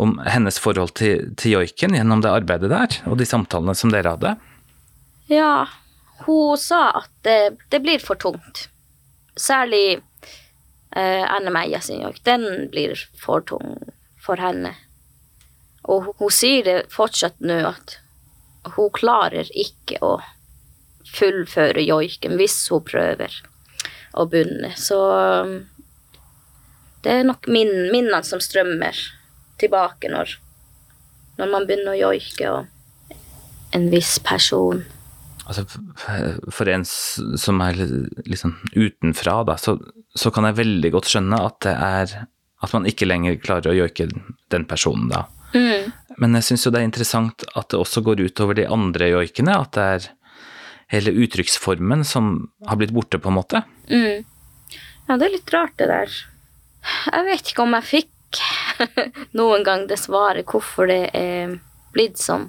om 0.00 0.16
hennes 0.28 0.60
forhold 0.62 0.94
til, 1.00 1.28
til 1.40 1.58
joiken 1.58 1.96
gjennom 1.98 2.24
det 2.24 2.32
arbeidet 2.32 2.72
der, 2.72 2.98
og 3.10 3.18
de 3.20 3.28
samtalene 3.28 3.76
som 3.78 3.92
dere 3.92 4.16
hadde? 4.16 4.34
Ja, 5.28 5.68
hun 6.24 6.56
sa 6.60 6.88
at 7.02 7.12
det, 7.26 7.58
det 7.68 7.82
blir 7.84 8.02
for 8.02 8.20
tungt. 8.20 8.68
Særlig 9.38 10.00
eh, 10.96 11.24
Anne 11.28 11.52
Meia 11.54 11.80
sin 11.84 12.02
joik. 12.02 12.22
Den 12.26 12.68
blir 12.72 12.96
for 13.20 13.44
tung 13.46 13.76
for 14.24 14.40
henne. 14.40 14.74
Og 15.84 16.08
hun, 16.08 16.16
hun 16.18 16.34
sier 16.34 16.64
det 16.66 16.78
fortsatt 16.92 17.38
nå 17.44 17.60
at 17.68 17.98
hun 18.74 18.90
klarer 18.92 19.48
ikke 19.56 20.00
å 20.04 20.18
fullføre 21.14 21.84
joiken 21.84 22.36
hvis 22.40 22.60
hun 22.72 22.84
prøver 22.86 23.34
å 24.18 24.26
bunne. 24.30 24.72
Så 24.78 24.98
um, 24.98 25.54
det 27.04 27.14
er 27.14 27.26
nok 27.28 27.48
min, 27.50 27.70
minnene 27.92 28.22
som 28.26 28.42
strømmer 28.42 28.98
tilbake 29.58 30.10
når, 30.12 30.36
når 31.38 31.52
man 31.52 31.66
begynner 31.68 31.94
å 31.94 32.00
joike 32.08 32.52
og 32.52 33.14
en 33.76 33.90
viss 33.92 34.16
person. 34.24 34.84
Altså, 35.48 35.64
for 36.52 36.68
en 36.68 36.84
som 36.84 37.62
er 37.64 37.78
sånn 38.36 38.58
utenfra, 38.76 39.40
da, 39.48 39.56
så, 39.60 39.78
så 40.12 40.32
kan 40.34 40.48
jeg 40.48 40.58
veldig 40.58 40.90
godt 40.92 41.08
skjønne 41.08 41.40
at 41.46 41.62
det 41.64 41.72
er 41.72 42.18
at 42.58 42.74
man 42.74 42.88
ikke 42.90 43.06
lenger 43.06 43.38
klarer 43.40 43.70
å 43.70 43.76
joike 43.76 44.08
den 44.50 44.64
personen, 44.68 45.08
da. 45.12 45.26
Mm. 45.54 45.92
Men 46.18 46.34
jeg 46.36 46.48
syns 46.48 46.66
jo 46.66 46.72
det 46.74 46.82
er 46.82 46.88
interessant 46.88 47.44
at 47.56 47.70
det 47.70 47.78
også 47.78 48.02
går 48.04 48.24
utover 48.26 48.58
de 48.58 48.66
andre 48.68 49.12
joikene, 49.12 49.54
at 49.54 49.76
det 49.76 49.84
er 49.94 50.08
hele 50.92 51.12
uttrykksformen 51.24 52.04
som 52.04 52.48
har 52.66 52.78
blitt 52.80 52.94
borte, 52.96 53.20
på 53.20 53.30
en 53.30 53.38
måte. 53.38 53.62
Mm. 53.90 54.24
Ja, 55.08 55.16
det 55.16 55.26
er 55.26 55.34
litt 55.34 55.52
rart, 55.52 55.74
det 55.80 55.88
der. 55.90 56.14
Jeg 57.12 57.26
vet 57.26 57.50
ikke 57.50 57.64
om 57.64 57.76
jeg 57.76 57.88
fikk 57.88 58.42
noen 59.38 59.64
gang 59.66 59.86
det 59.88 60.00
svaret 60.00 60.48
hvorfor 60.48 60.88
det 60.90 61.08
er 61.16 61.58
blitt 61.96 62.20
sånn. 62.20 62.48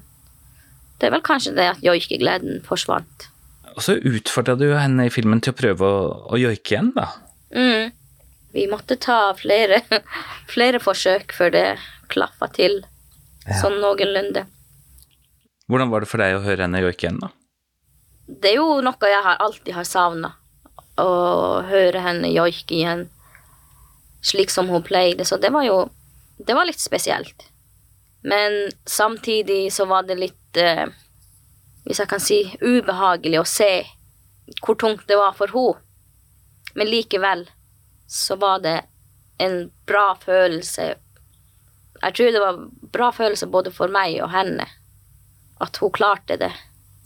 Det 1.00 1.08
er 1.08 1.16
vel 1.16 1.24
kanskje 1.24 1.56
det 1.56 1.68
at 1.74 1.84
joikegleden 1.84 2.60
forsvant. 2.68 3.30
Og 3.76 3.84
så 3.86 3.96
utfordra 3.96 4.58
du 4.60 4.68
henne 4.74 5.08
i 5.08 5.14
filmen 5.14 5.40
til 5.44 5.54
å 5.54 5.60
prøve 5.60 5.88
å, 5.88 6.00
å 6.36 6.40
joike 6.40 6.76
igjen, 6.76 6.92
da. 6.96 7.08
Mm. 7.56 7.96
Vi 8.56 8.66
måtte 8.72 8.98
ta 9.00 9.30
flere, 9.38 9.82
flere 10.54 10.82
forsøk 10.84 11.36
før 11.36 11.54
det 11.56 11.66
klaffa 12.12 12.50
til 12.56 12.82
sånn 13.62 13.80
noenlunde. 13.82 14.46
Hvordan 15.70 15.92
var 15.94 16.04
det 16.04 16.10
for 16.10 16.22
deg 16.22 16.36
å 16.36 16.44
høre 16.44 16.66
henne 16.66 16.82
joike 16.82 17.06
igjen, 17.06 17.22
da? 17.22 17.30
Det 18.30 18.52
er 18.52 18.60
jo 18.60 18.82
noe 18.86 19.10
jeg 19.10 19.24
har 19.26 19.40
alltid 19.42 19.74
har 19.74 19.88
savna. 19.88 20.36
Å 21.00 21.10
høre 21.66 22.04
henne 22.04 22.30
joike 22.30 22.76
igjen 22.76 23.08
slik 24.22 24.52
som 24.52 24.70
hun 24.70 24.84
pleide. 24.84 25.26
Så 25.26 25.38
det 25.38 25.50
var 25.50 25.64
jo 25.64 25.90
Det 26.38 26.54
var 26.54 26.66
litt 26.66 26.80
spesielt. 26.80 27.50
Men 28.24 28.72
samtidig 28.86 29.74
så 29.74 29.86
var 29.86 30.04
det 30.04 30.16
litt 30.16 30.58
eh, 30.58 30.88
Hvis 31.84 32.00
jeg 32.00 32.08
kan 32.08 32.20
si 32.20 32.40
ubehagelig 32.62 33.40
å 33.40 33.48
se 33.48 33.86
hvor 34.64 34.76
tungt 34.76 35.08
det 35.08 35.18
var 35.18 35.34
for 35.38 35.52
henne. 35.54 35.82
Men 36.76 36.88
likevel 36.90 37.50
så 38.08 38.36
var 38.36 38.60
det 38.60 38.82
en 39.38 39.72
bra 39.86 40.16
følelse. 40.18 40.96
Jeg 42.02 42.16
tror 42.16 42.32
det 42.32 42.42
var 42.42 42.62
bra 42.94 43.12
følelse 43.12 43.48
både 43.48 43.72
for 43.72 43.92
meg 43.94 44.18
og 44.24 44.32
henne. 44.34 44.66
At 45.62 45.78
hun 45.78 45.92
klarte 45.92 46.38
det 46.42 46.52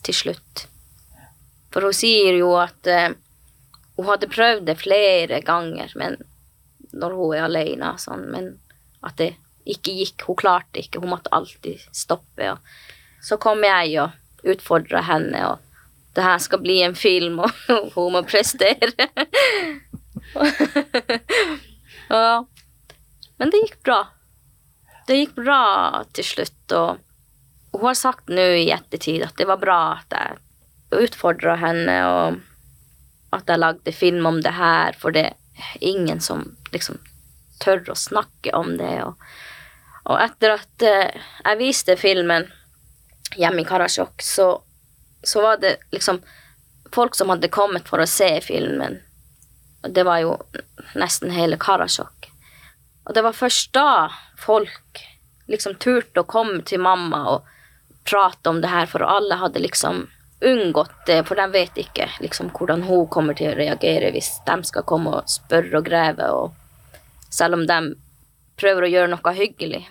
til 0.03 0.15
slutt. 0.15 0.67
For 1.73 1.87
hun 1.87 1.95
sier 1.97 2.37
jo 2.37 2.53
at 2.61 2.89
eh, 2.89 3.15
hun 3.97 4.09
hadde 4.09 4.29
prøvd 4.29 4.67
det 4.69 4.79
flere 4.81 5.41
ganger, 5.45 5.93
men 5.99 6.19
når 6.93 7.15
hun 7.17 7.35
er 7.35 7.47
alene, 7.47 7.93
sånn, 8.01 8.27
men 8.33 8.51
at 9.05 9.17
det 9.19 9.33
ikke 9.69 9.95
gikk. 9.97 10.25
Hun 10.27 10.39
klarte 10.39 10.81
ikke, 10.81 11.01
hun 11.03 11.13
måtte 11.13 11.33
alltid 11.35 11.81
stoppe. 11.95 12.53
Og 12.53 13.23
så 13.23 13.39
kom 13.41 13.63
jeg 13.65 13.97
og 14.03 14.49
utfordra 14.53 15.03
henne, 15.07 15.45
og 15.47 15.61
det 16.13 16.25
her 16.25 16.41
skal 16.43 16.61
bli 16.63 16.81
en 16.85 16.97
film, 16.97 17.39
og 17.43 17.93
hun 17.95 18.17
må 18.17 18.23
prestere. 18.27 18.91
ja. 22.09 22.43
Men 23.39 23.53
det 23.53 23.63
gikk 23.63 23.79
bra. 23.87 24.01
Det 25.07 25.19
gikk 25.19 25.35
bra 25.41 25.63
til 26.15 26.27
slutt, 26.27 26.75
og 26.77 27.01
hun 27.73 27.87
har 27.89 27.97
sagt 27.97 28.29
nå 28.31 28.47
i 28.61 28.69
ettertid 28.71 29.23
at 29.25 29.35
det 29.39 29.47
var 29.49 29.59
bra 29.59 29.79
at 29.97 30.13
jeg 30.13 30.37
utfordra 31.01 31.55
henne, 31.61 31.95
og 32.07 32.41
at 33.33 33.49
jeg 33.49 33.61
lagde 33.61 33.95
film 33.95 34.27
om 34.29 34.41
det 34.45 34.53
her, 34.57 34.93
for 34.99 35.15
det 35.15 35.31
er 35.33 35.85
ingen 35.85 36.21
som 36.21 36.51
liksom 36.73 36.99
tør 37.63 37.83
å 37.93 37.97
snakke 37.97 38.53
om 38.57 38.75
det. 38.77 38.95
Og, 39.05 39.17
og 40.09 40.19
etter 40.21 40.57
at 40.57 40.85
eh, 40.85 41.23
jeg 41.43 41.61
viste 41.61 41.97
filmen 41.99 42.49
hjemme 43.39 43.63
i 43.63 43.67
Karasjok, 43.67 44.21
så, 44.21 44.47
så 45.23 45.41
var 45.41 45.61
det 45.63 45.77
liksom 45.95 46.21
folk 46.93 47.15
som 47.17 47.33
hadde 47.33 47.49
kommet 47.53 47.89
for 47.89 48.03
å 48.03 48.09
se 48.09 48.29
filmen. 48.45 48.99
Og 49.83 49.95
det 49.95 50.05
var 50.07 50.21
jo 50.23 50.37
nesten 50.99 51.33
hele 51.33 51.57
Karasjok. 51.59 52.29
Og 53.03 53.15
det 53.17 53.23
var 53.25 53.35
først 53.35 53.73
da 53.75 54.11
folk 54.39 55.01
liksom 55.51 55.75
turte 55.81 56.21
å 56.21 56.29
komme 56.29 56.61
til 56.67 56.79
mamma 56.83 57.23
og 57.33 57.49
prate 58.07 58.51
om 58.51 58.61
det 58.63 58.71
her, 58.71 58.87
for 58.87 59.03
alle 59.03 59.39
hadde 59.39 59.63
liksom 59.63 60.05
unngått 60.43 61.05
det, 61.05 61.23
for 61.27 61.39
de 61.39 61.47
vet 61.51 61.77
ikke 61.79 62.09
liksom 62.23 62.51
hvordan 62.55 62.83
hun 62.87 63.07
kommer 63.11 63.37
til 63.37 63.51
å 63.51 63.57
reagere 63.57 64.11
hvis 64.13 64.35
de 64.47 64.57
skal 64.67 64.85
komme 64.87 65.17
og 65.19 65.31
spørre 65.31 65.79
og 65.79 65.87
grave, 65.87 66.29
og 66.31 67.29
selv 67.33 67.59
om 67.59 67.67
de 67.69 67.79
prøver 68.59 68.87
å 68.87 68.91
gjøre 68.91 69.11
noe 69.13 69.35
hyggelig. 69.37 69.83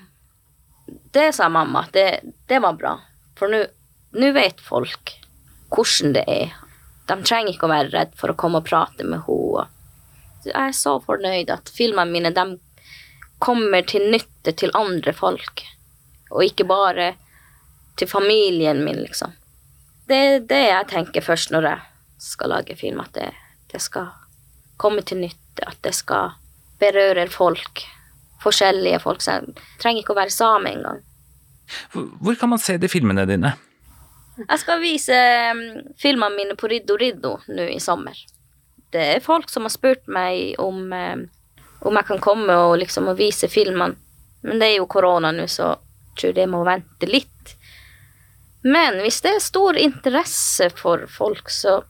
Det 1.12 1.30
sa 1.34 1.48
mamma, 1.52 1.86
det, 1.92 2.20
det 2.48 2.60
var 2.62 2.76
bra, 2.78 2.96
for 3.38 3.52
nå 3.52 4.32
vet 4.36 4.60
folk 4.60 5.16
hvordan 5.72 6.16
det 6.16 6.24
er. 6.28 6.56
De 7.08 7.16
trenger 7.24 7.54
ikke 7.54 7.66
å 7.66 7.72
være 7.72 7.92
redd 7.94 8.12
for 8.18 8.32
å 8.32 8.38
komme 8.38 8.60
og 8.60 8.68
prate 8.68 9.06
med 9.08 9.24
henne. 9.26 9.68
Jeg 10.42 10.58
er 10.58 10.74
så 10.74 10.96
fornøyd 11.02 11.52
at 11.54 11.70
filmene 11.70 12.10
mine 12.10 12.32
de 12.34 12.44
kommer 13.42 13.84
til 13.86 14.08
nytte 14.10 14.54
til 14.58 14.74
andre 14.78 15.14
folk, 15.14 15.64
og 16.30 16.44
ikke 16.46 16.66
bare 16.66 17.12
til 17.98 18.10
familien 18.10 18.82
min, 18.84 19.02
liksom. 19.04 19.34
Det 20.08 20.18
er 20.18 20.44
det 20.48 20.62
jeg 20.66 20.88
tenker 20.90 21.24
først 21.24 21.52
når 21.54 21.68
jeg 21.68 21.80
skal 22.22 22.52
lage 22.54 22.76
film, 22.78 23.00
at 23.02 23.14
det, 23.16 23.30
det 23.72 23.80
skal 23.82 24.10
komme 24.80 25.02
til 25.06 25.22
nytte, 25.22 25.66
at 25.66 25.78
det 25.84 25.94
skal 25.94 26.34
berøre 26.82 27.28
folk. 27.30 27.84
Forskjellige 28.42 28.98
folk. 29.02 29.22
Så 29.22 29.38
jeg 29.38 29.66
trenger 29.82 30.02
ikke 30.02 30.16
å 30.16 30.18
være 30.18 30.34
same 30.34 30.72
engang. 30.74 31.02
Hvor 31.94 32.38
kan 32.38 32.50
man 32.52 32.60
se 32.60 32.76
de 32.80 32.90
filmene 32.90 33.24
dine? 33.28 33.54
Jeg 34.42 34.60
skal 34.62 34.80
vise 34.82 35.16
um, 35.52 35.62
filmene 36.00 36.36
mine 36.36 36.56
på 36.58 36.70
Riddo 36.70 36.96
Riddo 36.98 37.36
nå 37.52 37.68
i 37.70 37.80
sommer. 37.82 38.16
Det 38.92 39.04
er 39.16 39.24
folk 39.24 39.50
som 39.52 39.68
har 39.68 39.72
spurt 39.72 40.08
meg 40.10 40.56
om, 40.60 40.88
um, 40.92 41.26
om 41.86 42.00
jeg 42.00 42.08
kan 42.08 42.22
komme 42.22 42.56
og 42.66 42.78
liksom 42.80 43.10
og 43.12 43.20
vise 43.20 43.48
filmene. 43.52 43.96
Men 44.42 44.58
det 44.58 44.72
er 44.72 44.80
jo 44.80 44.90
korona 44.90 45.30
nå, 45.34 45.46
så 45.46 45.74
jeg 45.76 46.18
tror 46.18 46.34
det 46.36 46.48
må 46.50 46.64
vente 46.66 47.08
litt. 47.08 47.31
Men 48.62 49.00
hvis 49.02 49.20
det 49.24 49.34
er 49.36 49.42
stor 49.42 49.78
interesse 49.78 50.68
for 50.78 51.06
folk, 51.10 51.50
så, 51.50 51.80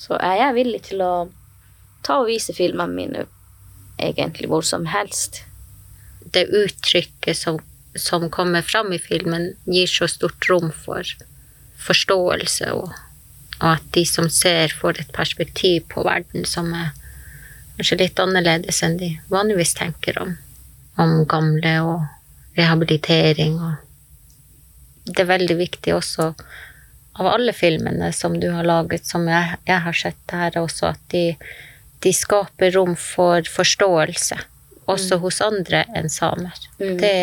så 0.00 0.18
er 0.18 0.40
jeg 0.42 0.56
villig 0.58 0.82
til 0.90 1.02
å 1.06 1.12
ta 2.06 2.20
og 2.22 2.30
vise 2.30 2.54
filmene 2.54 2.94
mine 2.94 3.26
egentlig 3.98 4.50
hvor 4.50 4.66
som 4.66 4.86
helst. 4.90 5.42
Det 6.34 6.48
uttrykket 6.50 7.38
som, 7.38 7.60
som 7.94 8.28
kommer 8.30 8.62
fram 8.66 8.92
i 8.92 9.00
filmen, 9.02 9.52
gir 9.66 9.90
så 9.90 10.10
stort 10.10 10.50
rom 10.50 10.70
for 10.74 11.06
forståelse, 11.78 12.72
og, 12.74 12.90
og 13.60 13.68
at 13.76 13.90
de 13.94 14.04
som 14.06 14.26
ser, 14.30 14.74
får 14.74 15.02
et 15.02 15.12
perspektiv 15.14 15.86
på 15.94 16.02
verden 16.06 16.46
som 16.46 16.72
er 16.74 16.90
kanskje 17.78 18.00
litt 18.00 18.18
annerledes 18.18 18.82
enn 18.82 18.98
de 18.98 19.12
vanligvis 19.30 19.76
tenker 19.78 20.18
om, 20.18 20.34
om 20.98 21.20
gamle 21.30 21.74
og 21.86 22.58
rehabilitering 22.58 23.60
og 23.62 23.87
Det 25.08 25.24
er 25.24 25.30
veldig 25.32 25.56
viktig 25.58 25.94
også 25.96 26.32
av 27.18 27.26
alle 27.26 27.52
filmene 27.52 28.12
som 28.12 28.36
du 28.40 28.50
har 28.54 28.66
laget, 28.66 29.06
som 29.06 29.26
jeg, 29.28 29.58
jeg 29.66 29.82
har 29.84 29.96
sett 29.96 30.34
her 30.34 30.58
også, 30.60 30.92
at 30.92 31.00
de, 31.10 31.24
de 32.04 32.12
skaper 32.14 32.70
rom 32.76 32.94
for 32.98 33.42
forståelse, 33.50 34.38
også 34.86 35.18
hos 35.24 35.40
andre 35.42 35.82
enn 35.98 36.06
samer. 36.12 36.54
Mm. 36.78 36.94
Det, 37.00 37.14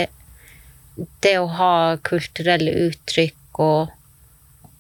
det 1.24 1.38
å 1.40 1.48
ha 1.60 1.76
kulturelle 2.04 2.76
uttrykk 2.90 3.64
og, 3.64 3.94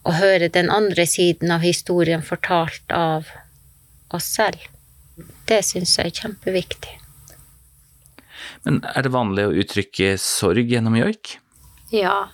å 0.05 0.13
høre 0.19 0.51
den 0.53 0.67
andre 0.69 1.07
siden 1.09 1.49
av 1.55 1.63
historien 1.65 2.21
fortalt 2.21 2.91
av 2.93 3.31
oss 4.13 4.27
selv, 4.35 4.59
det 5.47 5.63
syns 5.65 5.95
jeg 5.97 6.11
er 6.11 6.19
kjempeviktig. 6.19 6.99
Men 8.67 8.83
er 8.91 9.05
det 9.05 9.13
vanlig 9.15 9.47
å 9.47 9.55
uttrykke 9.63 10.15
sorg 10.21 10.69
gjennom 10.69 10.97
joik? 10.99 11.37
Ja, 11.93 12.27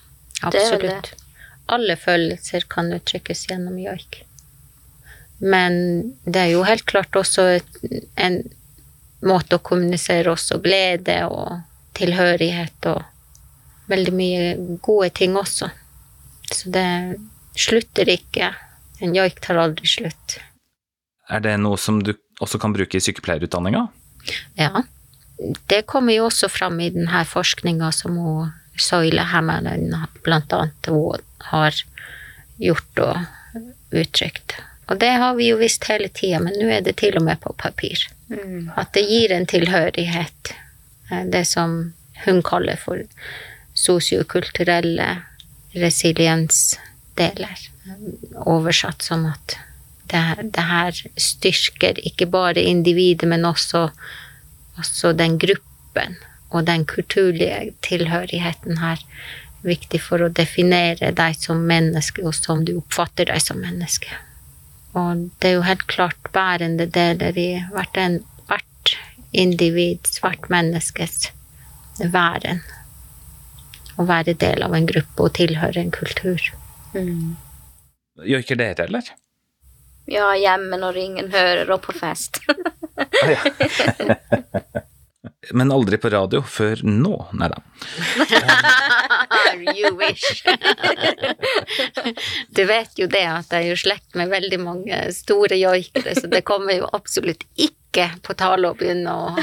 det 0.50 0.58
det. 0.58 0.66
Absolutt. 0.66 1.14
Alle 1.72 1.96
følelser 1.96 2.66
kan 2.68 2.92
uttrykkes 2.94 3.46
gjennom 3.50 3.78
joik. 3.80 4.24
Men 5.42 5.74
det 6.26 6.40
er 6.40 6.52
jo 6.54 6.66
helt 6.68 6.86
klart 6.86 7.16
også 7.18 7.46
en 8.16 8.42
måte 9.26 9.58
å 9.58 9.64
kommunisere 9.64 10.34
også 10.34 10.60
glede 10.62 11.18
og 11.30 11.62
tilhørighet 11.98 12.90
og 12.90 13.02
veldig 13.92 14.14
mye 14.16 14.44
gode 14.86 15.10
ting 15.18 15.38
også. 15.38 15.70
Så 16.52 16.72
det 16.74 16.88
slutter 17.58 18.10
ikke. 18.12 18.52
En 19.02 19.16
joik 19.18 19.42
tar 19.42 19.60
aldri 19.62 19.90
slutt. 19.90 20.38
Er 21.32 21.42
det 21.44 21.56
noe 21.64 21.80
som 21.80 22.02
du 22.04 22.14
også 22.44 22.60
kan 22.62 22.74
bruke 22.76 22.98
i 22.98 23.04
sykepleierutdanninga? 23.04 23.88
Ja. 24.60 24.84
Det 25.72 25.86
kommer 25.90 26.14
jo 26.14 26.28
også 26.28 26.52
fram 26.54 26.78
i 26.84 26.92
denne 26.94 27.24
forskninga 27.26 27.90
som 27.96 28.18
hun 28.22 28.52
Soile 28.80 29.22
Hammeren 29.32 29.96
blant 30.24 30.54
annet 30.54 30.88
hun 30.88 31.22
har 31.52 31.76
gjort 32.62 33.02
og 33.04 33.18
uttrykt. 33.92 34.56
Og 34.92 35.00
det 35.00 35.12
har 35.22 35.36
vi 35.36 35.50
jo 35.52 35.60
visst 35.60 35.86
hele 35.88 36.10
tida, 36.12 36.40
men 36.44 36.58
nå 36.60 36.68
er 36.72 36.84
det 36.84 36.98
til 37.00 37.16
og 37.20 37.24
med 37.24 37.40
på 37.44 37.54
papir. 37.60 38.04
Mm. 38.32 38.72
At 38.80 38.94
det 38.96 39.06
gir 39.08 39.32
en 39.32 39.48
tilhørighet. 39.48 40.54
eh, 41.12 41.26
Det 41.26 41.46
som 41.48 41.94
hun 42.26 42.42
kaller 42.44 42.76
for 42.76 43.00
sosiokulturelle 43.74 45.22
resiliensdeler. 45.76 47.68
Oversatt 48.46 49.04
som 49.04 49.26
at 49.26 49.58
det, 50.12 50.52
det 50.56 50.64
her 50.68 50.92
styrker 51.18 52.00
ikke 52.04 52.26
bare 52.26 52.62
individet, 52.62 53.28
men 53.30 53.46
også, 53.46 53.90
også 54.78 55.14
den 55.14 55.38
gruppen 55.40 56.18
og 56.52 56.66
den 56.68 56.86
kulturlige 56.86 57.72
tilhørigheten 57.86 58.82
her. 58.82 59.00
Viktig 59.64 60.02
for 60.02 60.26
å 60.26 60.32
definere 60.34 61.12
deg 61.16 61.38
som 61.38 61.62
menneske, 61.70 62.24
og 62.26 62.36
som 62.36 62.66
du 62.66 62.74
oppfatter 62.80 63.30
deg 63.30 63.42
som 63.44 63.62
menneske. 63.62 64.10
Og 64.98 65.30
det 65.40 65.52
er 65.52 65.56
jo 65.56 65.68
helt 65.68 65.86
klart 65.88 66.32
bærende 66.36 66.88
deler 66.90 67.38
i 67.40 67.52
hvert, 67.72 67.98
en, 67.98 68.20
hvert 68.50 68.96
individ, 69.32 70.10
hvert 70.20 70.50
menneskes 70.52 71.30
væren. 72.02 72.64
Å 74.00 74.08
være 74.10 74.34
del 74.42 74.66
av 74.66 74.76
en 74.76 74.90
gruppe 74.90 75.30
og 75.30 75.36
tilhøre 75.38 75.80
en 75.80 75.94
kultur. 75.94 76.42
Mm. 76.98 77.38
ikke 78.26 78.58
dere, 78.60 78.90
eller? 78.90 79.14
Ja, 80.12 80.34
hjemme 80.36 80.82
når 80.82 80.98
ingen 80.98 81.32
hører, 81.32 81.70
og 81.72 81.86
på 81.86 81.94
fest. 81.96 82.42
Men 85.50 85.72
aldri 85.74 85.98
på 85.98 86.06
radio 86.14 86.44
før 86.46 86.84
nå, 86.86 87.16
nei 87.34 87.48
da. 87.50 87.58
you 89.74 89.90
wish. 89.98 90.46
du 92.58 92.62
vet 92.70 93.02
jo 93.02 93.08
det 93.10 93.24
at 93.26 93.50
jeg 93.50 93.66
er 93.66 93.72
jo 93.72 93.80
slekt 93.82 94.14
med 94.20 94.30
veldig 94.30 94.60
mange 94.62 95.00
store 95.18 95.58
joikere, 95.58 96.14
så 96.14 96.30
det 96.30 96.46
kommer 96.46 96.78
jo 96.78 96.86
absolutt 96.94 97.42
ikke 97.58 98.22
på 98.22 98.38
tale 98.38 98.70
å 98.70 98.78
begynne 98.78 99.10
å 99.10 99.34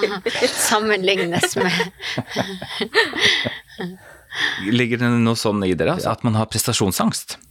sammenlignes 0.70 1.58
med 1.58 1.74
Ligger 4.70 5.02
det 5.02 5.10
noe 5.18 5.34
sånn 5.34 5.66
i 5.66 5.74
dere, 5.74 5.98
altså, 5.98 6.14
at 6.14 6.22
man 6.22 6.38
har 6.38 6.46
prestasjonsangst? 6.46 7.42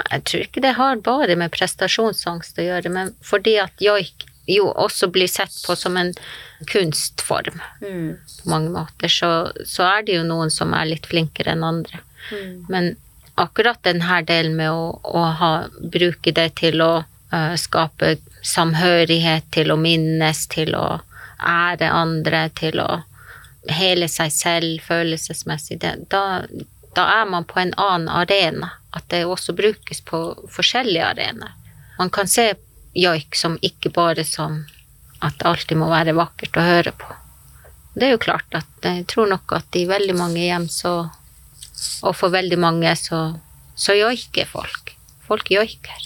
Jeg 0.00 0.24
tror 0.24 0.48
ikke 0.48 0.64
det 0.64 0.72
har 0.80 1.04
bare 1.04 1.36
med 1.36 1.52
prestasjonsangst 1.52 2.56
å 2.56 2.64
gjøre, 2.64 2.88
men 2.96 3.12
fordi 3.20 3.60
at 3.60 3.76
joik 3.84 4.31
jo 4.46 4.70
også 4.70 5.08
blir 5.12 5.30
sett 5.30 5.54
på 5.66 5.76
som 5.76 5.96
en 5.96 6.14
kunstform 6.66 7.60
Mm. 7.80 8.16
på 8.42 8.50
mange 8.50 8.70
måter, 8.70 9.08
så, 9.08 9.52
så 9.66 9.82
er 9.82 10.02
det 10.02 10.16
jo 10.18 10.26
noen 10.26 10.50
som 10.50 10.74
er 10.74 10.86
litt 10.86 11.06
flinkere 11.06 11.52
enn 11.52 11.64
andre. 11.64 11.98
Mm. 12.30 12.66
Men 12.68 12.96
akkurat 13.34 13.82
denne 13.82 14.22
delen 14.22 14.56
med 14.56 14.70
å, 14.70 15.00
å 15.02 15.22
ha, 15.38 15.52
bruke 15.92 16.32
det 16.32 16.48
til 16.60 16.82
å 16.82 16.92
uh, 17.32 17.54
skape 17.58 18.16
samhørighet, 18.42 19.50
til 19.50 19.72
å 19.72 19.78
minnes, 19.78 20.46
til 20.46 20.74
å 20.78 21.00
ære 21.38 21.90
andre, 21.90 22.48
til 22.54 22.80
å 22.82 23.02
hele 23.70 24.08
seg 24.10 24.32
selv 24.34 24.82
følelsesmessig, 24.86 25.80
det, 25.82 25.94
da, 26.10 26.42
da 26.94 27.06
er 27.22 27.26
man 27.30 27.46
på 27.46 27.60
en 27.62 27.74
annen 27.78 28.08
arena. 28.10 28.74
At 28.92 29.08
det 29.08 29.24
også 29.24 29.54
brukes 29.56 30.02
på 30.04 30.18
forskjellige 30.52 31.06
arenaer. 31.14 31.54
Man 31.96 32.10
kan 32.12 32.28
se 32.28 32.50
joik 32.94 33.36
som 33.38 33.58
ikke 33.62 33.92
bare 33.94 34.24
som 34.28 34.62
at 35.22 35.38
det 35.38 35.48
alltid 35.48 35.78
må 35.78 35.88
være 35.90 36.16
vakkert 36.18 36.58
å 36.58 36.66
høre 36.66 36.92
på. 36.98 37.10
Det 37.94 38.08
er 38.08 38.14
jo 38.14 38.22
klart 38.22 38.56
at 38.56 38.86
jeg 38.86 39.04
tror 39.10 39.28
nok 39.30 39.52
at 39.56 39.76
i 39.76 39.84
veldig 39.88 40.16
mange 40.16 40.40
hjem 40.40 40.68
så 40.72 40.94
Og 42.06 42.14
for 42.14 42.30
veldig 42.30 42.58
mange 42.62 42.90
så, 42.94 43.18
så 43.74 43.94
joiker 43.96 44.46
folk. 44.46 44.92
Folk 45.26 45.50
joiker. 45.50 46.04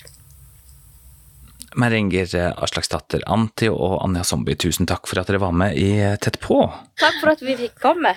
Meringer 1.76 2.32
Aslaksdatter 2.64 3.24
Anti 3.28 3.68
og 3.68 3.98
Anja 4.00 4.22
Zombie, 4.24 4.56
tusen 4.56 4.88
takk 4.88 5.04
for 5.08 5.20
at 5.20 5.28
dere 5.28 5.42
var 5.42 5.52
med 5.52 5.76
i 5.76 5.90
Tett 6.22 6.38
på. 6.40 6.62
Takk 6.96 7.18
for 7.20 7.34
at 7.34 7.44
vi 7.44 7.58
fikk 7.60 7.76
komme. 7.82 8.14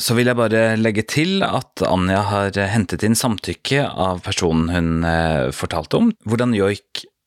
Så 0.00 0.16
vil 0.18 0.30
jeg 0.30 0.38
bare 0.40 0.64
legge 0.80 1.04
til 1.06 1.44
at 1.46 1.84
Anja 1.86 2.24
har 2.32 2.58
hentet 2.72 3.04
inn 3.06 3.14
samtykke 3.18 3.84
av 3.86 4.22
personen 4.26 4.72
hun 4.72 5.06
eh, 5.06 5.50
fortalte 5.54 6.00
om, 6.00 6.10
hvordan 6.26 6.56
joik 6.58 7.04